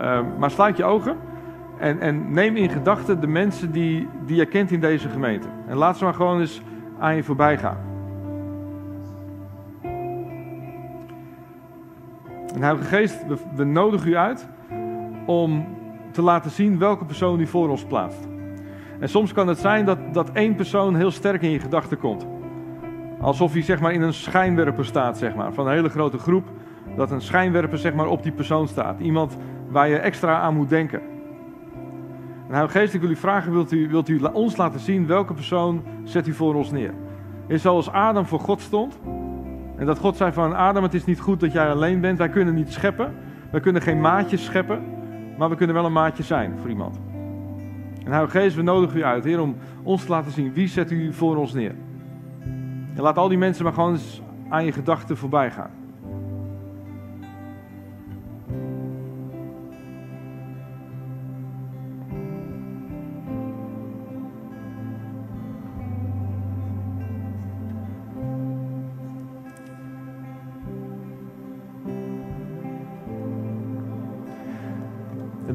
[0.00, 1.16] Uh, maar sluit je ogen
[1.78, 5.48] en, en neem in gedachten de mensen die, die jij kent in deze gemeente.
[5.66, 6.62] En laat ze maar gewoon eens
[6.98, 7.76] aan je voorbij gaan.
[12.54, 14.48] En Heilige Geest, we, we nodigen u uit
[15.26, 15.66] om
[16.12, 18.28] te laten zien welke persoon u voor ons plaatst.
[19.00, 22.26] En soms kan het zijn dat, dat één persoon heel sterk in je gedachten komt.
[23.20, 26.44] Alsof hij zeg maar, in een schijnwerper staat, zeg maar, van een hele grote groep.
[26.96, 29.00] Dat een schijnwerper zeg maar, op die persoon staat.
[29.00, 29.36] Iemand
[29.68, 31.00] waar je extra aan moet denken.
[32.46, 35.34] En Heilige Geest, ik wil u vragen, wilt u, wilt u ons laten zien welke
[35.34, 36.94] persoon zet u voor ons neer?
[37.46, 38.98] Is zoals Adam voor God stond.
[39.76, 42.18] En dat God zei van Adam, het is niet goed dat jij alleen bent.
[42.18, 43.14] Wij kunnen niet scheppen.
[43.50, 44.82] Wij kunnen geen maatjes scheppen.
[45.38, 47.00] Maar we kunnen wel een maatje zijn voor iemand.
[48.04, 50.90] En Heilige Geest, we nodigen u uit, Heer, om ons te laten zien wie zet
[50.90, 51.74] u voor ons neer.
[52.94, 55.70] En laat al die mensen maar gewoon eens aan je gedachten voorbij gaan.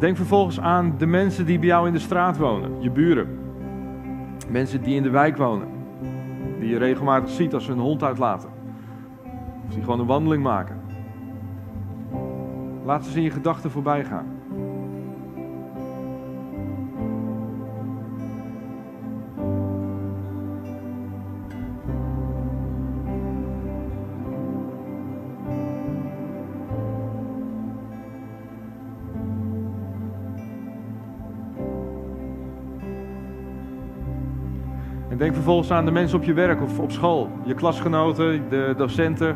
[0.01, 3.39] Denk vervolgens aan de mensen die bij jou in de straat wonen, je buren.
[4.49, 5.67] Mensen die in de wijk wonen,
[6.59, 8.49] die je regelmatig ziet als ze hun hond uitlaten.
[9.67, 10.81] Of die gewoon een wandeling maken.
[12.85, 14.36] Laat ze in je gedachten voorbij gaan.
[35.17, 37.29] En denk vervolgens aan de mensen op je werk of op school.
[37.45, 39.35] Je klasgenoten, de docenten,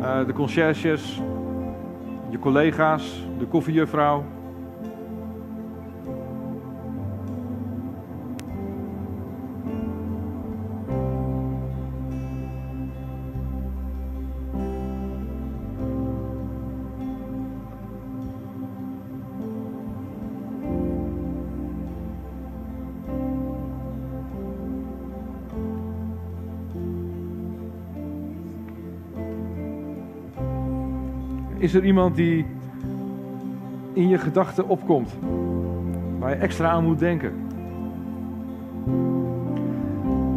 [0.00, 1.20] uh, de conciërges,
[2.28, 4.24] je collega's, de koffiejuffrouw.
[31.64, 32.46] Is er iemand die
[33.92, 35.16] in je gedachten opkomt,
[36.18, 37.32] waar je extra aan moet denken?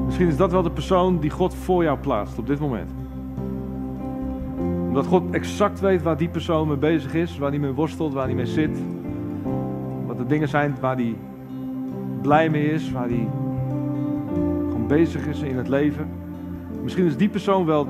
[0.06, 2.92] Misschien is dat wel de persoon die God voor jou plaatst op dit moment.
[4.88, 8.26] Omdat God exact weet waar die persoon mee bezig is, waar hij mee worstelt, waar
[8.26, 8.78] hij mee zit.
[10.06, 11.16] Wat de dingen zijn waar hij
[12.22, 13.28] blij mee is, waar hij
[14.34, 16.08] gewoon bezig is in het leven.
[16.84, 17.88] Misschien is die persoon wel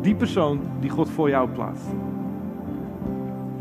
[0.00, 1.86] die persoon die God voor jou plaatst.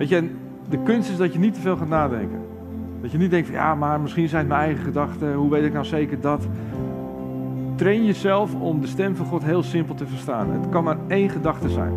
[0.01, 0.29] Weet je,
[0.69, 2.39] de kunst is dat je niet te veel gaat nadenken.
[3.01, 5.33] Dat je niet denkt van ja, maar misschien zijn het mijn eigen gedachten.
[5.33, 6.47] Hoe weet ik nou zeker dat?
[7.75, 10.49] Train jezelf om de stem van God heel simpel te verstaan.
[10.49, 11.93] Het kan maar één gedachte zijn.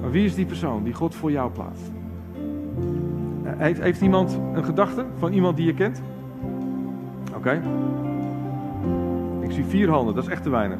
[0.00, 1.90] Maar wie is die persoon die God voor jou plaatst?
[3.44, 6.02] Heeft, heeft iemand een gedachte van iemand die je kent?
[7.36, 7.62] Oké.
[9.40, 10.78] Ik zie vier handen, dat is echt te weinig.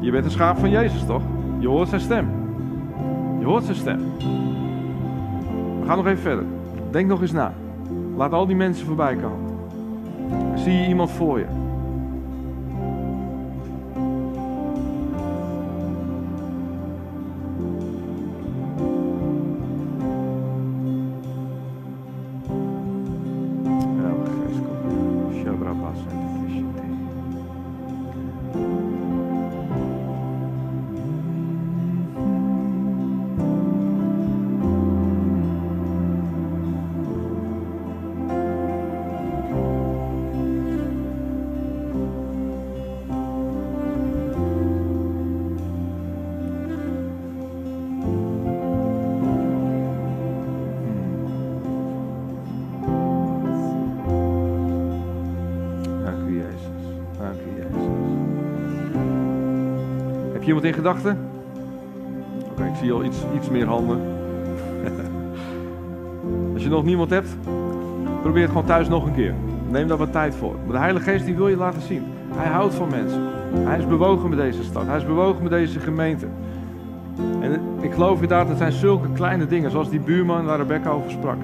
[0.00, 1.22] Je bent een schaap van Jezus, toch?
[1.58, 2.45] Je hoort zijn stem.
[3.46, 4.00] Je hoort zijn stem.
[5.80, 6.44] We gaan nog even verder.
[6.90, 7.54] Denk nog eens na.
[8.16, 9.58] Laat al die mensen voorbij komen.
[10.54, 11.46] Zie je iemand voor je?
[60.56, 61.18] Iemand in gedachten?
[62.50, 64.00] Oké, ik zie al iets, iets meer handen.
[66.54, 67.36] Als je nog niemand hebt,
[68.22, 69.34] probeer het gewoon thuis nog een keer.
[69.70, 70.54] Neem daar wat tijd voor.
[70.64, 72.02] Maar de Heilige Geest die wil je laten zien.
[72.34, 73.22] Hij houdt van mensen.
[73.52, 74.86] Hij is bewogen met deze stad.
[74.86, 76.26] Hij is bewogen met deze gemeente.
[77.40, 81.10] En ik geloof inderdaad, het zijn zulke kleine dingen, zoals die buurman waar Rebecca over
[81.10, 81.38] sprak.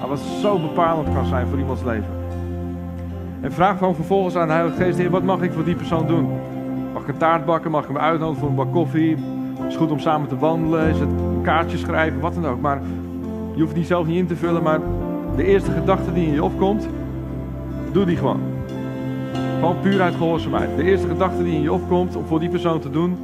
[0.00, 2.14] Maar wat zo bepalend kan zijn voor iemands leven.
[3.40, 6.30] En vraag gewoon vervolgens aan de Heilige Geest, wat mag ik voor die persoon doen?
[6.96, 7.70] Mag ik een taart bakken?
[7.70, 9.16] Mag ik hem uitnodigen voor een bak koffie?
[9.68, 12.60] Is goed om samen te wandelen, is het een schrijven, wat dan ook.
[12.60, 12.80] Maar
[13.54, 14.80] je hoeft die zelf niet in te vullen, maar
[15.36, 16.88] de eerste gedachte die in je opkomt,
[17.92, 18.40] doe die gewoon.
[19.58, 20.76] Gewoon puur uit gehoorzaamheid.
[20.76, 23.16] De eerste gedachte die in je opkomt om voor die persoon te doen,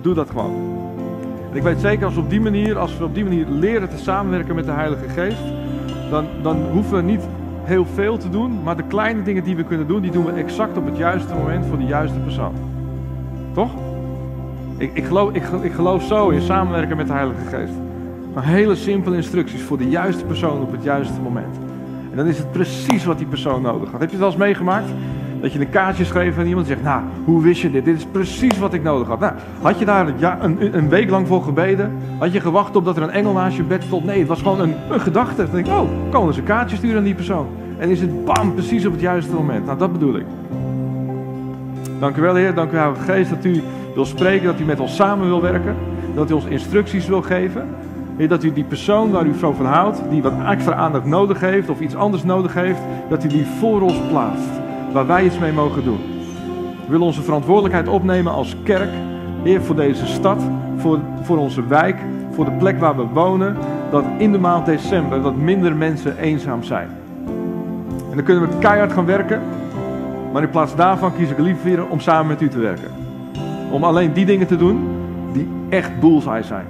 [0.00, 0.54] doe dat gewoon.
[1.50, 3.88] En ik weet zeker als we op die manier, als we op die manier leren
[3.88, 5.44] te samenwerken met de Heilige Geest,
[6.10, 7.28] dan, dan hoeven we niet
[7.62, 10.32] heel veel te doen, maar de kleine dingen die we kunnen doen, die doen we
[10.32, 12.77] exact op het juiste moment voor de juiste persoon.
[13.58, 13.70] Toch?
[14.76, 15.32] Ik, ik, geloof,
[15.62, 17.72] ik, geloof zo in samenwerken met de Heilige Geest.
[18.34, 21.56] Maar hele simpele instructies voor de juiste persoon op het juiste moment.
[22.10, 24.00] En dan is het precies wat die persoon nodig had.
[24.00, 24.88] Heb je het wel eens meegemaakt?
[25.40, 27.84] Dat je een kaartje schreef en iemand zegt, nou, hoe wist je dit?
[27.84, 29.20] Dit is precies wat ik nodig had.
[29.20, 29.32] Nou,
[29.62, 30.08] had je daar
[30.40, 31.92] een, een week lang voor gebeden?
[32.18, 34.04] Had je gewacht op dat er een engel naast je bed stond?
[34.04, 35.42] Nee, het was gewoon een, een gedachte.
[35.42, 37.46] Dan denk ik, oh, kan eens een kaartje sturen aan die persoon.
[37.78, 39.64] En is het bam, precies op het juiste moment.
[39.66, 40.24] Nou, dat bedoel ik.
[41.98, 42.54] Dank u wel, Heer.
[42.54, 43.62] Dank u, Heilige Geest, dat u
[43.94, 45.76] wil spreken, dat u met ons samen wil werken.
[46.14, 47.66] Dat u ons instructies wil geven.
[48.16, 51.40] Heer, dat u die persoon waar u zo van houdt, die wat extra aandacht nodig
[51.40, 54.50] heeft of iets anders nodig heeft, dat u die voor ons plaatst.
[54.92, 56.00] Waar wij iets mee mogen doen.
[56.84, 58.90] We willen onze verantwoordelijkheid opnemen als kerk.
[59.42, 60.42] Heer, voor deze stad,
[60.76, 61.96] voor, voor onze wijk,
[62.30, 63.56] voor de plek waar we wonen.
[63.90, 66.88] Dat in de maand december dat minder mensen eenzaam zijn.
[68.10, 69.40] En dan kunnen we keihard gaan werken.
[70.32, 72.90] Maar in plaats daarvan kies ik liever om samen met u te werken.
[73.70, 74.88] Om alleen die dingen te doen
[75.32, 76.66] die echt bullseye zijn.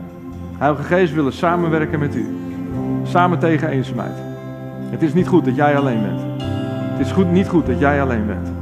[0.58, 2.26] Heilige Geest willen samenwerken met u.
[3.02, 4.16] Samen tegen eenzaamheid.
[4.90, 6.20] Het is niet goed dat jij alleen bent.
[6.98, 8.52] Het is goed, niet goed dat jij alleen bent.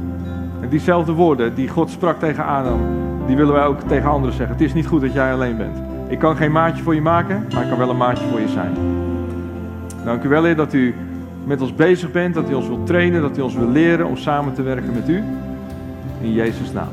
[0.61, 2.79] En diezelfde woorden die God sprak tegen Adam,
[3.27, 4.55] die willen wij ook tegen anderen zeggen.
[4.55, 5.77] Het is niet goed dat jij alleen bent.
[6.07, 8.47] Ik kan geen maatje voor je maken, maar ik kan wel een maatje voor je
[8.47, 8.73] zijn.
[10.03, 10.95] Dank u wel, Heer, dat u
[11.47, 14.17] met ons bezig bent, dat u ons wilt trainen, dat u ons wil leren om
[14.17, 15.23] samen te werken met u.
[16.21, 16.89] In Jezus' naam.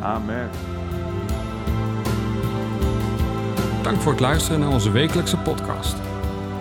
[0.00, 0.48] Amen.
[3.82, 5.96] Dank voor het luisteren naar onze wekelijkse podcast.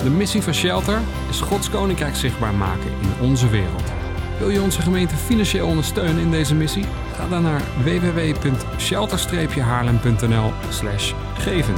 [0.04, 3.92] De missie van Shelter is Gods Koninkrijk zichtbaar maken in onze wereld.
[4.39, 6.86] Wil je onze gemeente financieel ondersteunen in deze missie?
[7.16, 10.52] Ga dan naar www.shelter-haarlem.nl
[11.38, 11.74] geven.